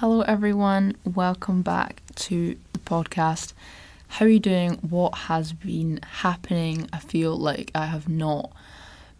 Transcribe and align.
Hello, 0.00 0.22
everyone. 0.22 0.96
Welcome 1.04 1.60
back 1.60 2.00
to 2.14 2.56
the 2.72 2.78
podcast. 2.78 3.52
How 4.08 4.24
are 4.24 4.30
you 4.30 4.40
doing? 4.40 4.76
What 4.76 5.14
has 5.14 5.52
been 5.52 6.00
happening? 6.22 6.88
I 6.90 7.00
feel 7.00 7.36
like 7.36 7.70
I 7.74 7.84
have 7.84 8.08
not 8.08 8.50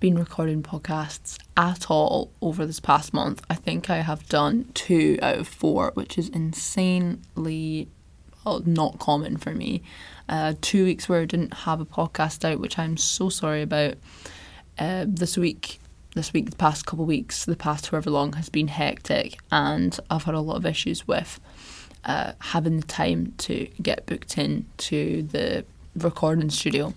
been 0.01 0.19
recording 0.19 0.63
podcasts 0.63 1.39
at 1.55 1.91
all 1.91 2.33
over 2.41 2.65
this 2.65 2.81
past 2.81 3.13
month. 3.13 3.43
I 3.51 3.57
think 3.57 3.91
I 3.91 3.99
have 3.99 4.27
done 4.31 4.71
two 4.73 5.19
out 5.21 5.37
of 5.37 5.49
four, 5.49 5.91
which 5.93 6.17
is 6.17 6.31
insanely 6.31 7.89
not 8.47 8.99
common 8.99 9.37
for 9.37 9.51
me. 9.51 9.83
Uh, 10.31 10.55
two 10.63 10.87
weeks 10.87 11.11
where 11.11 11.21
I 11.21 11.27
didn't 11.27 11.53
have 11.53 11.83
a 11.83 11.85
podcast 11.85 12.43
out, 12.43 12.59
which 12.59 12.79
I'm 12.79 12.97
so 12.97 13.29
sorry 13.29 13.61
about. 13.61 13.97
Uh, 14.79 15.05
this 15.07 15.37
week 15.37 15.79
this 16.15 16.33
week, 16.33 16.51
the 16.51 16.57
past 16.57 16.87
couple 16.87 17.05
of 17.05 17.09
weeks, 17.09 17.45
the 17.45 17.57
past 17.57 17.89
however 17.89 18.11
long 18.11 18.33
has 18.35 18.49
been 18.49 18.69
hectic, 18.69 19.39
and 19.51 19.99
I've 20.11 20.25
had 20.25 20.35
a 20.35 20.41
lot 20.41 20.57
of 20.57 20.67
issues 20.67 21.07
with 21.07 21.41
uh, 22.05 22.33
having 22.39 22.81
the 22.81 22.87
time 22.87 23.35
to 23.39 23.69
get 23.83 24.07
booked 24.07 24.39
in 24.39 24.67
to 24.79 25.23
the 25.23 25.65
recording 25.97 26.51
studio. 26.51 26.95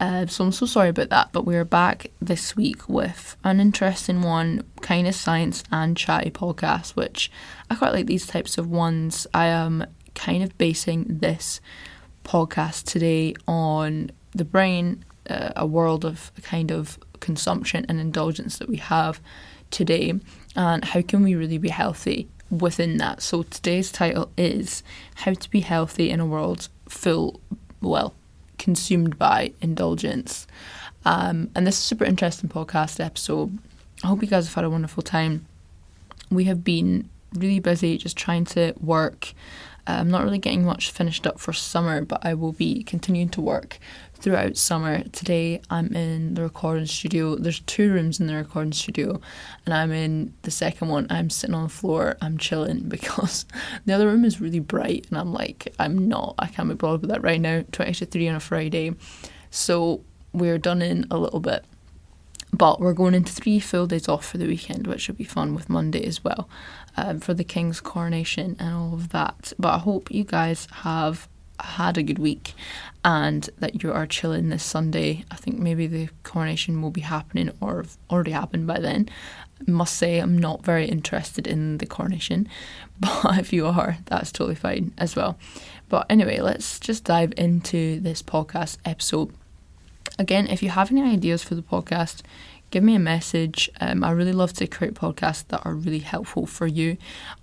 Uh, 0.00 0.26
so 0.26 0.44
I'm 0.44 0.52
so 0.52 0.66
sorry 0.66 0.88
about 0.88 1.10
that, 1.10 1.30
but 1.30 1.44
we're 1.44 1.64
back 1.64 2.10
this 2.20 2.56
week 2.56 2.88
with 2.88 3.36
an 3.44 3.60
interesting 3.60 4.22
one, 4.22 4.64
kind 4.80 5.06
of 5.06 5.14
science 5.14 5.62
and 5.70 5.96
chatty 5.96 6.30
podcast, 6.30 6.96
which 6.96 7.30
I 7.70 7.76
quite 7.76 7.92
like 7.92 8.06
these 8.06 8.26
types 8.26 8.58
of 8.58 8.68
ones. 8.68 9.28
I 9.32 9.46
am 9.46 9.86
kind 10.16 10.42
of 10.42 10.58
basing 10.58 11.18
this 11.20 11.60
podcast 12.24 12.84
today 12.84 13.34
on 13.46 14.10
the 14.32 14.44
brain, 14.44 15.04
uh, 15.30 15.52
a 15.54 15.66
world 15.66 16.04
of 16.04 16.32
kind 16.42 16.72
of 16.72 16.98
consumption 17.22 17.86
and 17.88 17.98
indulgence 17.98 18.58
that 18.58 18.68
we 18.68 18.76
have 18.76 19.18
today 19.70 20.12
and 20.54 20.84
how 20.84 21.00
can 21.00 21.22
we 21.22 21.34
really 21.34 21.56
be 21.56 21.70
healthy 21.70 22.28
within 22.50 22.98
that. 22.98 23.22
So 23.22 23.44
today's 23.44 23.90
title 23.90 24.30
is 24.36 24.82
How 25.14 25.32
to 25.32 25.50
Be 25.50 25.60
Healthy 25.60 26.10
in 26.10 26.20
a 26.20 26.26
World 26.26 26.68
Full, 26.88 27.40
well, 27.80 28.14
consumed 28.58 29.18
by 29.18 29.52
indulgence. 29.62 30.46
Um, 31.06 31.50
and 31.54 31.66
this 31.66 31.78
is 31.78 31.84
a 31.84 31.86
super 31.86 32.04
interesting 32.04 32.50
podcast 32.50 33.02
episode. 33.02 33.58
I 34.04 34.08
hope 34.08 34.20
you 34.20 34.28
guys 34.28 34.46
have 34.46 34.54
had 34.54 34.64
a 34.64 34.70
wonderful 34.70 35.02
time. 35.02 35.46
We 36.30 36.44
have 36.44 36.62
been 36.62 37.08
really 37.34 37.60
busy 37.60 37.96
just 37.96 38.16
trying 38.16 38.44
to 38.46 38.74
work. 38.80 39.32
Uh, 39.86 39.92
I'm 39.92 40.10
not 40.10 40.22
really 40.22 40.38
getting 40.38 40.64
much 40.64 40.90
finished 40.90 41.26
up 41.26 41.40
for 41.40 41.52
summer, 41.52 42.02
but 42.02 42.24
I 42.24 42.34
will 42.34 42.52
be 42.52 42.82
continuing 42.84 43.30
to 43.30 43.40
work 43.40 43.78
throughout 44.22 44.56
summer. 44.56 45.02
Today 45.08 45.60
I'm 45.68 45.94
in 45.96 46.34
the 46.34 46.42
recording 46.42 46.86
studio. 46.86 47.34
There's 47.34 47.58
two 47.60 47.92
rooms 47.92 48.20
in 48.20 48.28
the 48.28 48.36
recording 48.36 48.72
studio, 48.72 49.20
and 49.66 49.74
I'm 49.74 49.90
in 49.90 50.32
the 50.42 50.50
second 50.50 50.88
one. 50.88 51.08
I'm 51.10 51.28
sitting 51.28 51.56
on 51.56 51.64
the 51.64 51.68
floor. 51.68 52.16
I'm 52.22 52.38
chilling 52.38 52.80
because 52.88 53.44
the 53.84 53.92
other 53.92 54.06
room 54.06 54.24
is 54.24 54.40
really 54.40 54.60
bright, 54.60 55.06
and 55.10 55.18
I'm 55.18 55.32
like, 55.32 55.74
I'm 55.78 56.08
not. 56.08 56.36
I 56.38 56.46
can't 56.46 56.68
be 56.68 56.76
bothered 56.76 57.02
with 57.02 57.10
that 57.10 57.22
right 57.22 57.40
now. 57.40 57.64
Twenty 57.72 57.92
to 57.94 58.06
three 58.06 58.28
on 58.28 58.36
a 58.36 58.40
Friday, 58.40 58.94
so 59.50 60.02
we're 60.32 60.58
done 60.58 60.82
in 60.82 61.06
a 61.10 61.18
little 61.18 61.40
bit. 61.40 61.64
But 62.54 62.80
we're 62.80 62.92
going 62.92 63.14
into 63.14 63.32
three 63.32 63.58
full 63.58 63.86
days 63.86 64.08
off 64.08 64.26
for 64.26 64.38
the 64.38 64.46
weekend, 64.46 64.86
which 64.86 65.08
will 65.08 65.14
be 65.16 65.24
fun 65.24 65.54
with 65.54 65.70
Monday 65.70 66.04
as 66.04 66.22
well, 66.22 66.48
um, 66.96 67.18
for 67.18 67.34
the 67.34 67.44
King's 67.44 67.80
coronation 67.80 68.56
and 68.60 68.74
all 68.74 68.94
of 68.94 69.08
that. 69.08 69.52
But 69.58 69.74
I 69.74 69.78
hope 69.78 70.10
you 70.10 70.22
guys 70.22 70.68
have 70.82 71.28
had 71.62 71.96
a 71.96 72.02
good 72.02 72.18
week 72.18 72.54
and 73.04 73.48
that 73.58 73.82
you 73.82 73.92
are 73.92 74.06
chilling 74.06 74.48
this 74.48 74.64
Sunday. 74.64 75.24
I 75.30 75.36
think 75.36 75.58
maybe 75.58 75.86
the 75.86 76.08
coronation 76.22 76.82
will 76.82 76.90
be 76.90 77.00
happening 77.00 77.50
or 77.60 77.84
already 78.10 78.32
happened 78.32 78.66
by 78.66 78.78
then. 78.78 79.08
I 79.60 79.70
must 79.70 79.96
say, 79.96 80.18
I'm 80.18 80.36
not 80.36 80.64
very 80.64 80.86
interested 80.86 81.46
in 81.46 81.78
the 81.78 81.86
coronation, 81.86 82.48
but 83.00 83.38
if 83.38 83.52
you 83.52 83.66
are, 83.66 83.98
that's 84.06 84.32
totally 84.32 84.54
fine 84.54 84.92
as 84.98 85.16
well. 85.16 85.38
But 85.88 86.06
anyway, 86.08 86.40
let's 86.40 86.80
just 86.80 87.04
dive 87.04 87.32
into 87.36 88.00
this 88.00 88.22
podcast 88.22 88.78
episode. 88.84 89.32
Again, 90.18 90.46
if 90.46 90.62
you 90.62 90.70
have 90.70 90.90
any 90.90 91.02
ideas 91.02 91.42
for 91.42 91.54
the 91.54 91.62
podcast, 91.62 92.22
give 92.72 92.82
me 92.82 92.96
a 92.96 92.98
message. 92.98 93.70
Um, 93.80 94.02
I 94.02 94.10
really 94.10 94.32
love 94.32 94.54
to 94.54 94.66
create 94.66 94.94
podcasts 94.94 95.46
that 95.48 95.64
are 95.64 95.74
really 95.74 96.00
helpful 96.00 96.46
for 96.46 96.66
you 96.66 96.96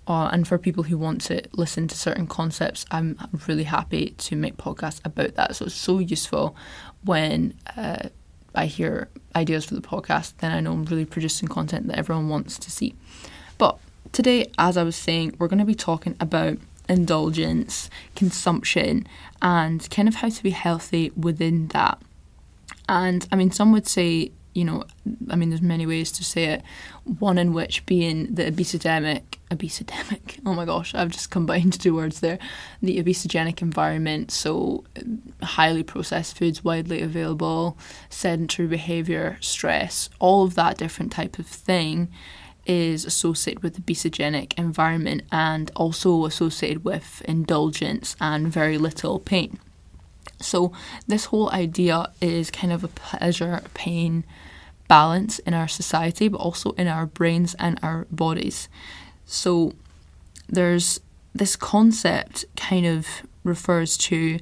uh, 0.06 0.28
and 0.32 0.46
for 0.46 0.58
people 0.58 0.82
who 0.82 0.98
want 0.98 1.22
to 1.22 1.40
listen 1.52 1.88
to 1.88 1.96
certain 1.96 2.26
concepts. 2.26 2.84
I'm 2.90 3.16
really 3.46 3.64
happy 3.64 4.10
to 4.18 4.36
make 4.36 4.58
podcasts 4.58 5.00
about 5.04 5.36
that. 5.36 5.56
So 5.56 5.66
it's 5.66 5.74
so 5.74 6.00
useful 6.00 6.56
when 7.04 7.54
uh, 7.76 8.08
I 8.54 8.66
hear 8.66 9.08
ideas 9.36 9.64
for 9.64 9.74
the 9.74 9.80
podcast, 9.80 10.34
then 10.38 10.50
I 10.50 10.60
know 10.60 10.72
I'm 10.72 10.84
really 10.84 11.06
producing 11.06 11.48
content 11.48 11.86
that 11.86 11.96
everyone 11.96 12.28
wants 12.28 12.58
to 12.58 12.70
see. 12.70 12.96
But 13.56 13.78
today, 14.10 14.50
as 14.58 14.76
I 14.76 14.82
was 14.82 14.96
saying, 14.96 15.36
we're 15.38 15.48
going 15.48 15.60
to 15.60 15.64
be 15.64 15.76
talking 15.76 16.16
about 16.18 16.58
indulgence, 16.88 17.88
consumption, 18.16 19.06
and 19.40 19.88
kind 19.90 20.08
of 20.08 20.16
how 20.16 20.28
to 20.28 20.42
be 20.42 20.50
healthy 20.50 21.12
within 21.16 21.68
that. 21.68 22.02
And 22.88 23.28
I 23.30 23.36
mean, 23.36 23.52
some 23.52 23.70
would 23.70 23.86
say 23.86 24.32
you 24.52 24.64
know, 24.64 24.84
I 25.28 25.36
mean, 25.36 25.50
there's 25.50 25.62
many 25.62 25.86
ways 25.86 26.10
to 26.12 26.24
say 26.24 26.44
it. 26.44 26.62
One 27.04 27.38
in 27.38 27.52
which 27.52 27.86
being 27.86 28.34
the 28.34 28.50
obesogenic, 28.50 29.22
obesogenic. 29.50 30.40
Oh 30.46 30.54
my 30.54 30.64
gosh, 30.64 30.94
I've 30.94 31.10
just 31.10 31.30
combined 31.30 31.78
two 31.80 31.94
words 31.94 32.20
there. 32.20 32.38
The 32.82 33.02
obesogenic 33.02 33.62
environment, 33.62 34.30
so 34.30 34.84
um, 34.98 35.22
highly 35.42 35.82
processed 35.82 36.36
foods 36.36 36.64
widely 36.64 37.02
available, 37.02 37.78
sedentary 38.08 38.68
behaviour, 38.68 39.38
stress, 39.40 40.08
all 40.18 40.44
of 40.44 40.54
that 40.54 40.78
different 40.78 41.12
type 41.12 41.38
of 41.38 41.46
thing 41.46 42.08
is 42.66 43.04
associated 43.04 43.62
with 43.62 43.74
the 43.74 43.82
obesogenic 43.82 44.58
environment 44.58 45.22
and 45.32 45.70
also 45.76 46.24
associated 46.24 46.84
with 46.84 47.22
indulgence 47.26 48.16
and 48.20 48.48
very 48.48 48.78
little 48.78 49.18
pain. 49.18 49.58
So, 50.40 50.72
this 51.06 51.26
whole 51.26 51.50
idea 51.50 52.10
is 52.20 52.50
kind 52.50 52.72
of 52.72 52.84
a 52.84 52.88
pleasure 52.88 53.62
pain 53.74 54.24
balance 54.88 55.38
in 55.40 55.54
our 55.54 55.68
society, 55.68 56.28
but 56.28 56.38
also 56.38 56.72
in 56.72 56.88
our 56.88 57.06
brains 57.06 57.54
and 57.54 57.78
our 57.82 58.06
bodies. 58.10 58.68
So, 59.26 59.72
there's 60.48 61.00
this 61.34 61.56
concept 61.56 62.44
kind 62.56 62.86
of 62.86 63.06
refers 63.44 63.96
to 63.96 64.38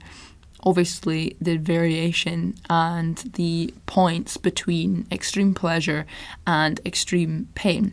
obviously 0.65 1.37
the 1.41 1.56
variation 1.56 2.55
and 2.69 3.16
the 3.34 3.72
points 3.87 4.37
between 4.37 5.06
extreme 5.12 5.55
pleasure 5.55 6.06
and 6.47 6.81
extreme 6.84 7.49
pain. 7.55 7.93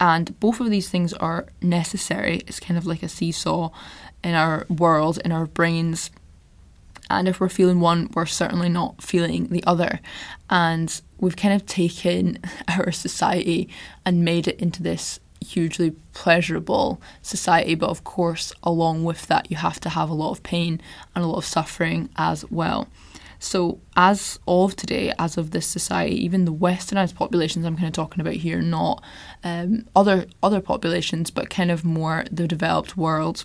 And 0.00 0.38
both 0.38 0.60
of 0.60 0.70
these 0.70 0.88
things 0.88 1.12
are 1.14 1.46
necessary. 1.60 2.42
It's 2.46 2.60
kind 2.60 2.78
of 2.78 2.86
like 2.86 3.02
a 3.02 3.08
seesaw 3.08 3.70
in 4.22 4.34
our 4.34 4.66
world, 4.68 5.18
in 5.24 5.32
our 5.32 5.46
brains, 5.46 6.10
and 7.10 7.28
if 7.28 7.40
we're 7.40 7.48
feeling 7.48 7.80
one, 7.80 8.10
we're 8.14 8.26
certainly 8.26 8.68
not 8.68 9.02
feeling 9.02 9.48
the 9.48 9.64
other. 9.64 10.00
And 10.50 11.00
we've 11.18 11.36
kind 11.36 11.54
of 11.54 11.66
taken 11.66 12.38
our 12.68 12.92
society 12.92 13.68
and 14.04 14.24
made 14.24 14.48
it 14.48 14.60
into 14.60 14.82
this 14.82 15.20
hugely 15.44 15.92
pleasurable 16.12 17.00
society. 17.22 17.74
But 17.74 17.90
of 17.90 18.04
course, 18.04 18.52
along 18.62 19.04
with 19.04 19.26
that, 19.26 19.50
you 19.50 19.56
have 19.56 19.80
to 19.80 19.88
have 19.90 20.10
a 20.10 20.14
lot 20.14 20.32
of 20.32 20.42
pain 20.42 20.80
and 21.14 21.24
a 21.24 21.28
lot 21.28 21.38
of 21.38 21.44
suffering 21.44 22.08
as 22.16 22.44
well. 22.50 22.88
So, 23.40 23.80
as 23.96 24.40
of 24.48 24.74
today, 24.74 25.12
as 25.16 25.38
of 25.38 25.52
this 25.52 25.64
society, 25.64 26.16
even 26.24 26.44
the 26.44 26.52
westernized 26.52 27.14
populations 27.14 27.64
I'm 27.64 27.76
kind 27.76 27.86
of 27.86 27.92
talking 27.92 28.20
about 28.20 28.34
here, 28.34 28.60
not 28.60 29.02
um, 29.44 29.86
other 29.94 30.26
other 30.42 30.60
populations, 30.60 31.30
but 31.30 31.48
kind 31.48 31.70
of 31.70 31.84
more 31.84 32.24
the 32.32 32.48
developed 32.48 32.96
world, 32.96 33.44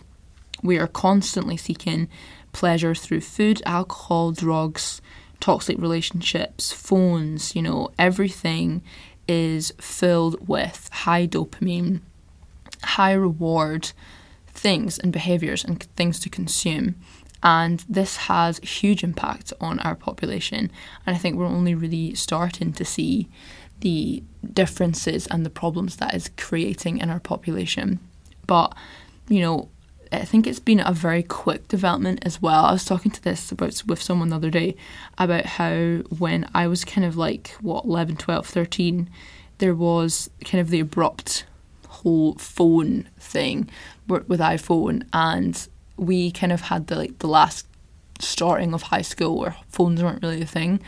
we 0.64 0.80
are 0.80 0.88
constantly 0.88 1.58
seeking 1.58 2.10
pleasure 2.54 2.96
through 2.96 3.22
food, 3.22 3.62
alcohol, 3.66 4.32
drugs, 4.32 5.02
toxic 5.40 5.78
relationships, 5.78 6.72
phones, 6.72 7.56
you 7.56 7.62
know, 7.62 7.92
everything 8.00 8.82
is 9.28 9.74
filled 9.80 10.48
with 10.48 10.90
high 10.92 11.28
dopamine, 11.28 12.02
high 12.84 13.14
reward 13.14 13.92
things 14.48 14.98
and 15.00 15.12
behaviors 15.12 15.64
and 15.64 15.84
things 15.96 16.20
to 16.20 16.30
consume. 16.30 16.96
And 17.42 17.84
this 17.90 18.16
has 18.16 18.60
huge 18.60 19.04
impact 19.04 19.52
on 19.60 19.80
our 19.80 19.96
population. 19.96 20.72
And 21.06 21.16
I 21.16 21.20
think 21.20 21.36
we're 21.36 21.46
only 21.46 21.76
really 21.76 22.16
starting 22.16 22.72
to 22.74 22.86
see 22.86 23.28
the 23.82 24.24
differences 24.54 25.28
and 25.28 25.46
the 25.46 25.50
problems 25.50 25.98
that 25.98 26.16
is 26.16 26.32
creating 26.38 27.00
in 27.00 27.10
our 27.10 27.20
population. 27.20 28.00
But, 28.48 28.74
you 29.28 29.42
know, 29.42 29.70
I 30.14 30.26
think 30.26 30.46
it's 30.46 30.60
been 30.60 30.80
a 30.80 30.94
very 30.94 31.24
quick 31.24 31.68
development 31.68 32.20
as 32.24 32.42
well. 32.42 32.66
I 32.66 32.72
was 32.72 32.86
talking 32.86 33.12
to 33.12 33.24
this 33.24 33.52
about 33.52 33.82
with 33.88 34.02
someone 34.02 34.30
the 34.30 34.36
other 34.36 34.52
day 34.52 34.76
about 35.18 35.46
how 35.46 35.98
when 36.18 36.48
I 36.54 36.68
was 36.68 36.86
kind 36.86 37.06
of 37.06 37.18
like 37.18 37.50
what 37.62 37.86
11, 37.86 38.18
12, 38.18 38.46
13, 38.46 39.10
there 39.58 39.74
was 39.74 40.30
kind 40.46 40.62
of 40.62 40.70
the 40.70 40.80
abrupt 40.80 41.46
whole 41.88 42.36
phone 42.36 43.10
thing 43.20 43.70
with 44.08 44.40
iPhone 44.40 45.08
and 45.14 45.68
we 45.98 46.32
kind 46.32 46.52
of 46.52 46.62
had 46.62 46.88
the 46.88 46.96
like 46.96 47.20
the 47.20 47.28
last 47.28 47.66
starting 48.20 48.74
of 48.74 48.84
high 48.84 49.02
school 49.02 49.40
where 49.40 49.56
phones 49.68 50.04
weren't 50.04 50.22
really 50.22 50.42
a 50.42 50.46
thing 50.46 50.80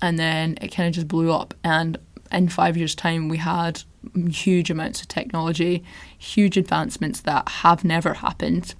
and 0.00 0.18
then 0.18 0.56
it 0.60 0.68
kind 0.68 0.88
of 0.88 0.94
just 0.94 1.08
blew 1.08 1.32
up 1.32 1.54
and 1.64 1.98
in 2.30 2.48
5 2.48 2.76
years 2.76 2.94
time 2.94 3.28
we 3.28 3.38
had 3.38 3.82
huge 4.30 4.70
amounts 4.70 5.00
of 5.00 5.08
technology, 5.08 5.82
huge 6.16 6.56
advancements 6.56 7.20
that 7.20 7.48
have 7.48 7.84
never 7.84 8.14
happened. 8.14 8.74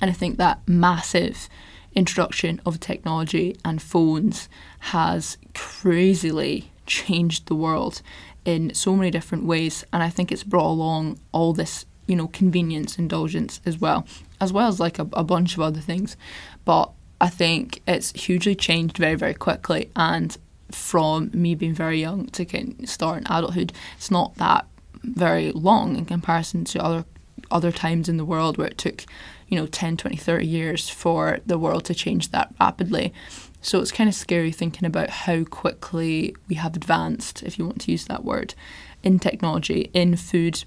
And 0.00 0.10
I 0.10 0.14
think 0.14 0.38
that 0.38 0.60
massive 0.66 1.48
introduction 1.94 2.60
of 2.66 2.80
technology 2.80 3.56
and 3.64 3.80
phones 3.80 4.48
has 4.80 5.38
crazily 5.54 6.70
changed 6.86 7.46
the 7.46 7.54
world 7.54 8.02
in 8.44 8.74
so 8.74 8.94
many 8.96 9.10
different 9.10 9.44
ways. 9.44 9.84
And 9.92 10.02
I 10.02 10.10
think 10.10 10.30
it's 10.30 10.44
brought 10.44 10.70
along 10.70 11.18
all 11.32 11.52
this, 11.52 11.86
you 12.06 12.16
know, 12.16 12.28
convenience, 12.28 12.98
indulgence 12.98 13.60
as 13.64 13.78
well, 13.78 14.06
as 14.40 14.52
well 14.52 14.68
as 14.68 14.80
like 14.80 14.98
a, 14.98 15.08
a 15.12 15.24
bunch 15.24 15.54
of 15.54 15.60
other 15.60 15.80
things. 15.80 16.16
But 16.64 16.90
I 17.20 17.28
think 17.28 17.80
it's 17.86 18.12
hugely 18.12 18.54
changed 18.54 18.98
very, 18.98 19.14
very 19.14 19.34
quickly. 19.34 19.90
And 19.96 20.36
from 20.70 21.30
me 21.32 21.54
being 21.54 21.74
very 21.74 22.00
young 22.00 22.26
to 22.26 22.86
start 22.86 23.18
in 23.18 23.26
adulthood, 23.26 23.72
it's 23.96 24.10
not 24.10 24.34
that 24.36 24.66
very 25.02 25.52
long 25.52 25.96
in 25.96 26.04
comparison 26.04 26.64
to 26.64 26.82
other 26.82 27.04
other 27.50 27.72
times 27.72 28.08
in 28.08 28.16
the 28.16 28.24
world 28.24 28.56
where 28.56 28.68
it 28.68 28.78
took, 28.78 29.04
you 29.48 29.56
know, 29.58 29.66
10, 29.66 29.98
20, 29.98 30.16
30 30.16 30.46
years 30.46 30.88
for 30.88 31.38
the 31.44 31.58
world 31.58 31.84
to 31.84 31.94
change 31.94 32.30
that 32.30 32.52
rapidly. 32.58 33.12
So 33.60 33.80
it's 33.80 33.92
kind 33.92 34.08
of 34.08 34.14
scary 34.14 34.50
thinking 34.50 34.86
about 34.86 35.10
how 35.10 35.44
quickly 35.44 36.34
we 36.48 36.56
have 36.56 36.74
advanced, 36.76 37.42
if 37.42 37.58
you 37.58 37.66
want 37.66 37.82
to 37.82 37.92
use 37.92 38.06
that 38.06 38.24
word, 38.24 38.54
in 39.02 39.18
technology, 39.18 39.90
in 39.92 40.16
food, 40.16 40.64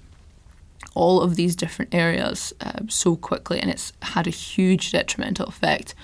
all 0.94 1.20
of 1.20 1.36
these 1.36 1.56
different 1.56 1.94
areas 1.94 2.52
uh, 2.60 2.80
so 2.88 3.16
quickly, 3.16 3.60
and 3.60 3.70
it's 3.70 3.92
had 4.02 4.26
a 4.26 4.30
huge 4.30 4.92
detrimental 4.92 5.46
effect 5.46 5.94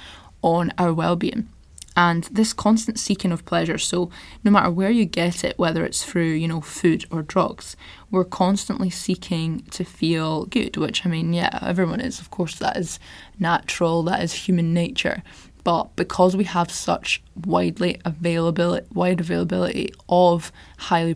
on 0.43 0.73
our 0.79 0.93
well-being 0.93 1.49
and 1.97 2.25
this 2.25 2.53
constant 2.53 2.99
seeking 2.99 3.33
of 3.33 3.45
pleasure 3.45 3.79
so 3.79 4.11
no 4.43 4.51
matter 4.51 4.71
where 4.71 4.91
you 4.91 5.05
get 5.05 5.45
it 5.45 5.59
whether 5.59 5.85
it's 5.85 6.05
through 6.05 6.33
you 6.33 6.49
know 6.49 6.61
food 6.61 7.05
or 7.11 7.23
drugs 7.23 7.77
we're 8.11 8.25
constantly 8.25 8.91
seeking 8.91 9.61
to 9.71 9.85
feel 9.85 10.45
good 10.47 10.77
which 10.77 11.07
i 11.07 11.09
mean 11.09 11.33
yeah 11.33 11.59
everyone 11.63 12.01
is 12.01 12.21
of 12.21 12.31
course 12.31 12.57
that 12.59 12.77
is 12.77 12.99
natural 13.39 14.03
that 14.03 14.23
is 14.23 14.33
human 14.33 14.73
nature. 14.73 15.23
But 15.63 15.97
because 15.97 16.37
we 16.37 16.45
have 16.45 16.71
such 16.71 17.23
widely 17.47 17.99
availability 18.05 18.87
wide 18.93 19.21
availability 19.21 19.95
of 20.11 20.53
highly 20.77 21.15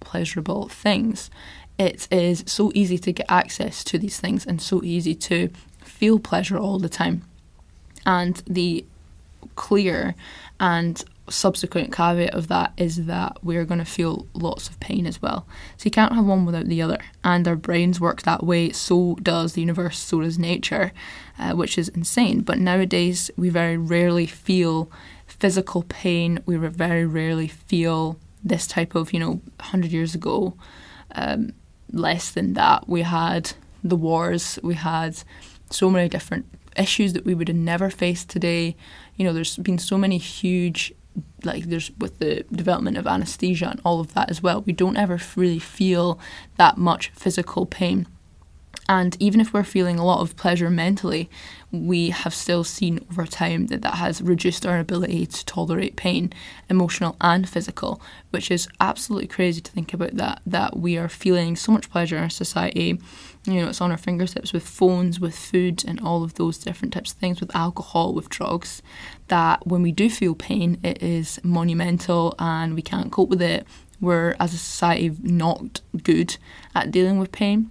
pleasurable 0.00 0.68
things 0.68 1.30
it 1.78 2.08
is 2.10 2.44
so 2.46 2.72
easy 2.74 2.98
to 2.98 3.12
get 3.12 3.26
access 3.28 3.84
to 3.84 3.98
these 3.98 4.18
things 4.18 4.46
and 4.46 4.60
so 4.60 4.82
easy 4.82 5.14
to 5.14 5.50
feel 5.82 6.18
pleasure 6.18 6.58
all 6.58 6.78
the 6.78 6.88
time. 6.88 7.22
And 8.04 8.42
the 8.46 8.84
clear 9.54 10.14
and 10.58 11.04
subsequent 11.28 11.92
caveat 11.92 12.34
of 12.34 12.48
that 12.48 12.72
is 12.76 13.06
that 13.06 13.36
we're 13.42 13.64
going 13.64 13.78
to 13.78 13.84
feel 13.84 14.26
lots 14.34 14.68
of 14.68 14.78
pain 14.80 15.06
as 15.06 15.20
well. 15.20 15.46
So 15.76 15.84
you 15.84 15.90
can't 15.90 16.14
have 16.14 16.24
one 16.24 16.46
without 16.46 16.66
the 16.66 16.82
other. 16.82 16.98
And 17.24 17.46
our 17.48 17.56
brains 17.56 18.00
work 18.00 18.22
that 18.22 18.44
way, 18.44 18.70
so 18.70 19.16
does 19.22 19.54
the 19.54 19.60
universe, 19.60 19.98
so 19.98 20.20
does 20.20 20.38
nature, 20.38 20.92
uh, 21.38 21.52
which 21.52 21.78
is 21.78 21.88
insane. 21.88 22.42
But 22.42 22.58
nowadays, 22.58 23.30
we 23.36 23.48
very 23.48 23.76
rarely 23.76 24.26
feel 24.26 24.90
physical 25.26 25.82
pain. 25.82 26.40
We 26.46 26.56
very 26.56 27.04
rarely 27.06 27.48
feel 27.48 28.18
this 28.44 28.66
type 28.66 28.94
of, 28.94 29.12
you 29.12 29.18
know, 29.18 29.40
100 29.58 29.90
years 29.90 30.14
ago, 30.14 30.54
um, 31.14 31.52
less 31.92 32.30
than 32.30 32.54
that. 32.54 32.88
We 32.88 33.02
had 33.02 33.52
the 33.82 33.96
wars, 33.96 34.58
we 34.62 34.74
had 34.74 35.18
so 35.70 35.90
many 35.90 36.08
different 36.08 36.46
issues 36.76 37.12
that 37.14 37.24
we 37.24 37.34
would 37.34 37.48
have 37.48 37.56
never 37.56 37.90
faced 37.90 38.28
today. 38.28 38.76
You 39.16 39.24
know, 39.24 39.32
there's 39.32 39.56
been 39.56 39.78
so 39.78 39.98
many 39.98 40.18
huge 40.18 40.92
like 41.44 41.64
there's 41.64 41.90
with 41.98 42.18
the 42.18 42.44
development 42.52 42.98
of 42.98 43.06
anesthesia 43.06 43.68
and 43.70 43.80
all 43.84 44.00
of 44.00 44.12
that 44.12 44.28
as 44.28 44.42
well 44.42 44.60
we 44.62 44.72
don't 44.74 44.98
ever 44.98 45.18
really 45.34 45.58
feel 45.58 46.20
that 46.58 46.76
much 46.76 47.08
physical 47.14 47.64
pain 47.64 48.06
and 48.88 49.16
even 49.18 49.40
if 49.40 49.52
we're 49.52 49.64
feeling 49.64 49.98
a 49.98 50.04
lot 50.04 50.20
of 50.20 50.36
pleasure 50.36 50.70
mentally, 50.70 51.28
we 51.72 52.10
have 52.10 52.32
still 52.32 52.62
seen 52.62 53.04
over 53.10 53.26
time 53.26 53.66
that 53.66 53.82
that 53.82 53.96
has 53.96 54.22
reduced 54.22 54.64
our 54.64 54.78
ability 54.78 55.26
to 55.26 55.44
tolerate 55.44 55.96
pain, 55.96 56.32
emotional 56.70 57.16
and 57.20 57.48
physical, 57.48 58.00
which 58.30 58.50
is 58.50 58.68
absolutely 58.80 59.26
crazy 59.26 59.60
to 59.60 59.72
think 59.72 59.92
about 59.92 60.14
that. 60.16 60.40
That 60.46 60.76
we 60.76 60.96
are 60.96 61.08
feeling 61.08 61.56
so 61.56 61.72
much 61.72 61.90
pleasure 61.90 62.16
in 62.16 62.22
our 62.22 62.30
society. 62.30 63.00
You 63.44 63.62
know, 63.62 63.68
it's 63.68 63.80
on 63.80 63.90
our 63.90 63.96
fingertips 63.96 64.52
with 64.52 64.66
phones, 64.66 65.18
with 65.18 65.36
food, 65.36 65.84
and 65.86 66.00
all 66.00 66.22
of 66.22 66.34
those 66.34 66.58
different 66.58 66.94
types 66.94 67.12
of 67.12 67.18
things, 67.18 67.40
with 67.40 67.54
alcohol, 67.54 68.14
with 68.14 68.28
drugs. 68.28 68.82
That 69.28 69.66
when 69.66 69.82
we 69.82 69.90
do 69.90 70.08
feel 70.08 70.34
pain, 70.36 70.78
it 70.84 71.02
is 71.02 71.40
monumental 71.42 72.34
and 72.38 72.74
we 72.74 72.82
can't 72.82 73.10
cope 73.10 73.28
with 73.28 73.42
it. 73.42 73.66
We're, 74.00 74.36
as 74.38 74.52
a 74.54 74.58
society, 74.58 75.10
not 75.22 75.80
good 76.02 76.36
at 76.74 76.90
dealing 76.90 77.18
with 77.18 77.32
pain 77.32 77.70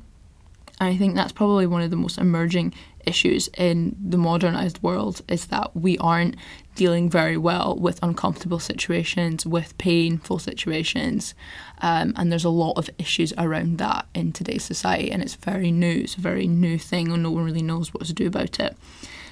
and 0.79 0.89
I 0.89 0.97
think 0.97 1.15
that's 1.15 1.31
probably 1.31 1.67
one 1.67 1.81
of 1.81 1.89
the 1.89 1.95
most 1.95 2.17
emerging 2.17 2.73
issues 3.05 3.47
in 3.57 3.95
the 3.99 4.17
modernized 4.17 4.81
world 4.83 5.21
is 5.29 5.45
that 5.47 5.75
we 5.75 5.97
aren't 5.99 6.35
dealing 6.75 7.09
very 7.09 7.37
well 7.37 7.77
with 7.77 7.99
uncomfortable 8.03 8.59
situations, 8.59 9.45
with 9.45 9.77
painful 9.77 10.39
situations. 10.39 11.33
Um, 11.81 12.13
and 12.17 12.29
there's 12.31 12.43
a 12.43 12.49
lot 12.49 12.73
of 12.77 12.89
issues 12.97 13.31
around 13.37 13.77
that 13.77 14.07
in 14.13 14.33
today's 14.33 14.63
society. 14.63 15.11
And 15.11 15.21
it's 15.21 15.35
very 15.35 15.71
new, 15.71 16.01
it's 16.01 16.17
a 16.17 16.21
very 16.21 16.47
new 16.47 16.77
thing, 16.77 17.11
and 17.11 17.23
no 17.23 17.31
one 17.31 17.45
really 17.45 17.61
knows 17.61 17.93
what 17.93 18.05
to 18.07 18.13
do 18.13 18.27
about 18.27 18.59
it. 18.59 18.75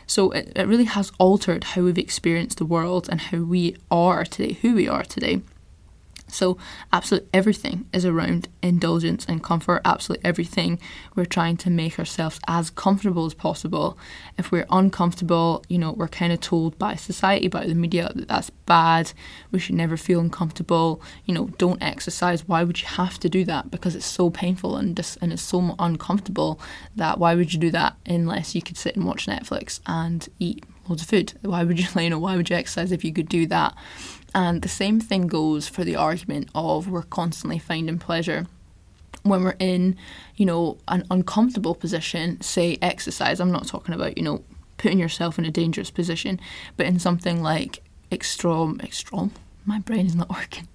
So 0.07 0.31
it, 0.31 0.53
it 0.55 0.67
really 0.67 0.85
has 0.85 1.11
altered 1.17 1.63
how 1.63 1.81
we've 1.81 1.97
experienced 1.97 2.57
the 2.57 2.65
world 2.65 3.09
and 3.09 3.19
how 3.19 3.39
we 3.39 3.75
are 3.91 4.23
today, 4.23 4.53
who 4.53 4.75
we 4.75 4.87
are 4.87 5.03
today. 5.03 5.41
So, 6.33 6.57
absolutely 6.91 7.29
everything 7.33 7.85
is 7.93 8.05
around 8.05 8.47
indulgence 8.61 9.25
and 9.25 9.43
comfort. 9.43 9.81
Absolutely 9.85 10.25
everything 10.25 10.79
we're 11.15 11.25
trying 11.25 11.57
to 11.57 11.69
make 11.69 11.99
ourselves 11.99 12.39
as 12.47 12.69
comfortable 12.69 13.25
as 13.25 13.33
possible. 13.33 13.97
If 14.37 14.51
we're 14.51 14.65
uncomfortable, 14.69 15.63
you 15.69 15.77
know, 15.77 15.91
we're 15.91 16.07
kind 16.07 16.33
of 16.33 16.39
told 16.39 16.77
by 16.79 16.95
society, 16.95 17.47
by 17.47 17.65
the 17.67 17.75
media, 17.75 18.11
that 18.15 18.27
that's 18.27 18.49
bad. 18.49 19.13
We 19.51 19.59
should 19.59 19.75
never 19.75 19.97
feel 19.97 20.19
uncomfortable. 20.19 21.01
You 21.25 21.35
know, 21.35 21.45
don't 21.57 21.81
exercise. 21.81 22.47
Why 22.47 22.63
would 22.63 22.81
you 22.81 22.87
have 22.87 23.19
to 23.19 23.29
do 23.29 23.45
that? 23.45 23.71
Because 23.71 23.95
it's 23.95 24.05
so 24.05 24.29
painful 24.29 24.75
and 24.75 24.95
just 24.95 25.17
and 25.21 25.31
it's 25.31 25.41
so 25.41 25.75
uncomfortable 25.79 26.59
that 26.95 27.19
why 27.19 27.35
would 27.35 27.53
you 27.53 27.59
do 27.59 27.71
that 27.71 27.95
unless 28.05 28.55
you 28.55 28.61
could 28.61 28.77
sit 28.77 28.95
and 28.95 29.05
watch 29.05 29.27
Netflix 29.27 29.79
and 29.85 30.27
eat 30.39 30.63
loads 30.87 31.01
of 31.01 31.07
food? 31.07 31.33
Why 31.41 31.63
would 31.63 31.79
you, 31.79 31.87
you 32.01 32.09
know, 32.09 32.19
why 32.19 32.35
would 32.35 32.49
you 32.49 32.55
exercise 32.55 32.91
if 32.91 33.03
you 33.03 33.13
could 33.13 33.29
do 33.29 33.45
that? 33.47 33.75
And 34.35 34.61
the 34.61 34.69
same 34.69 34.99
thing 34.99 35.27
goes 35.27 35.67
for 35.67 35.83
the 35.83 35.95
argument 35.95 36.49
of 36.55 36.87
we're 36.87 37.03
constantly 37.03 37.59
finding 37.59 37.99
pleasure 37.99 38.47
when 39.23 39.43
we're 39.43 39.55
in, 39.59 39.95
you 40.35 40.45
know, 40.45 40.77
an 40.87 41.05
uncomfortable 41.09 41.75
position, 41.75 42.41
say 42.41 42.77
exercise. 42.81 43.39
I'm 43.39 43.51
not 43.51 43.67
talking 43.67 43.95
about, 43.95 44.17
you 44.17 44.23
know, 44.23 44.43
putting 44.77 44.99
yourself 44.99 45.39
in 45.39 45.45
a 45.45 45.51
dangerous 45.51 45.91
position, 45.91 46.39
but 46.77 46.85
in 46.85 46.99
something 46.99 47.41
like 47.41 47.81
extreme, 48.11 48.79
extreme. 48.83 49.31
My 49.65 49.79
brain 49.79 50.05
is 50.05 50.15
not 50.15 50.29
working. 50.33 50.67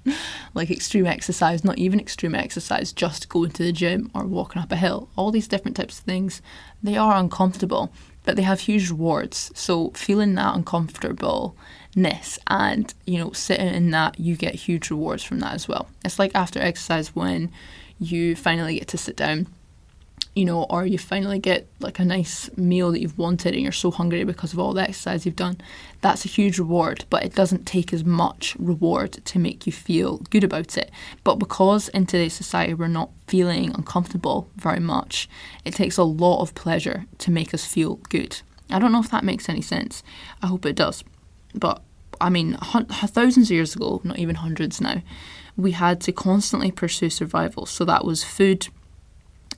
like 0.54 0.70
extreme 0.70 1.06
exercise, 1.06 1.64
not 1.64 1.78
even 1.78 2.00
extreme 2.00 2.34
exercise, 2.34 2.92
just 2.92 3.28
going 3.28 3.50
to 3.50 3.62
the 3.62 3.72
gym 3.72 4.10
or 4.14 4.24
walking 4.24 4.62
up 4.62 4.72
a 4.72 4.76
hill. 4.76 5.10
All 5.16 5.30
these 5.30 5.48
different 5.48 5.76
types 5.76 5.98
of 5.98 6.04
things, 6.04 6.40
they 6.82 6.96
are 6.96 7.16
uncomfortable, 7.16 7.92
but 8.24 8.36
they 8.36 8.42
have 8.42 8.60
huge 8.60 8.88
rewards. 8.88 9.52
So 9.54 9.90
feeling 9.90 10.34
that 10.36 10.54
uncomfortable 10.54 11.54
ness 11.94 12.38
and 12.46 12.94
you 13.06 13.18
know 13.18 13.32
sitting 13.32 13.68
in 13.68 13.90
that 13.90 14.20
you 14.20 14.36
get 14.36 14.54
huge 14.54 14.90
rewards 14.90 15.22
from 15.22 15.40
that 15.40 15.54
as 15.54 15.68
well. 15.68 15.88
It's 16.04 16.18
like 16.18 16.34
after 16.34 16.60
exercise 16.60 17.14
when 17.14 17.50
you 17.98 18.36
finally 18.36 18.78
get 18.78 18.88
to 18.88 18.98
sit 18.98 19.16
down 19.16 19.48
you 20.38 20.44
know 20.44 20.64
or 20.70 20.86
you 20.86 20.98
finally 20.98 21.38
get 21.38 21.66
like 21.80 21.98
a 21.98 22.04
nice 22.04 22.48
meal 22.56 22.92
that 22.92 23.00
you've 23.00 23.18
wanted 23.18 23.54
and 23.54 23.62
you're 23.62 23.72
so 23.72 23.90
hungry 23.90 24.22
because 24.22 24.52
of 24.52 24.58
all 24.58 24.72
the 24.72 24.82
exercise 24.82 25.26
you've 25.26 25.34
done 25.34 25.56
that's 26.00 26.24
a 26.24 26.28
huge 26.28 26.58
reward 26.60 27.04
but 27.10 27.24
it 27.24 27.34
doesn't 27.34 27.66
take 27.66 27.92
as 27.92 28.04
much 28.04 28.54
reward 28.56 29.12
to 29.24 29.38
make 29.38 29.66
you 29.66 29.72
feel 29.72 30.18
good 30.30 30.44
about 30.44 30.76
it. 30.76 30.90
But 31.24 31.36
because 31.36 31.88
in 31.88 32.06
today's 32.06 32.34
society 32.34 32.72
we're 32.72 32.86
not 32.86 33.10
feeling 33.26 33.74
uncomfortable 33.74 34.48
very 34.56 34.80
much 34.80 35.28
it 35.64 35.74
takes 35.74 35.96
a 35.96 36.04
lot 36.04 36.40
of 36.40 36.54
pleasure 36.54 37.06
to 37.18 37.30
make 37.32 37.52
us 37.52 37.64
feel 37.64 37.96
good. 38.08 38.40
I 38.70 38.78
don't 38.78 38.92
know 38.92 39.00
if 39.00 39.10
that 39.10 39.24
makes 39.24 39.48
any 39.48 39.62
sense. 39.62 40.02
I 40.42 40.46
hope 40.46 40.66
it 40.66 40.76
does 40.76 41.02
but 41.54 41.82
I 42.20 42.30
mean, 42.30 42.56
thousands 42.56 43.50
of 43.50 43.54
years 43.54 43.76
ago, 43.76 44.00
not 44.04 44.18
even 44.18 44.36
hundreds 44.36 44.80
now, 44.80 45.02
we 45.56 45.72
had 45.72 46.00
to 46.02 46.12
constantly 46.12 46.70
pursue 46.70 47.10
survival. 47.10 47.66
So 47.66 47.84
that 47.84 48.04
was 48.04 48.24
food, 48.24 48.68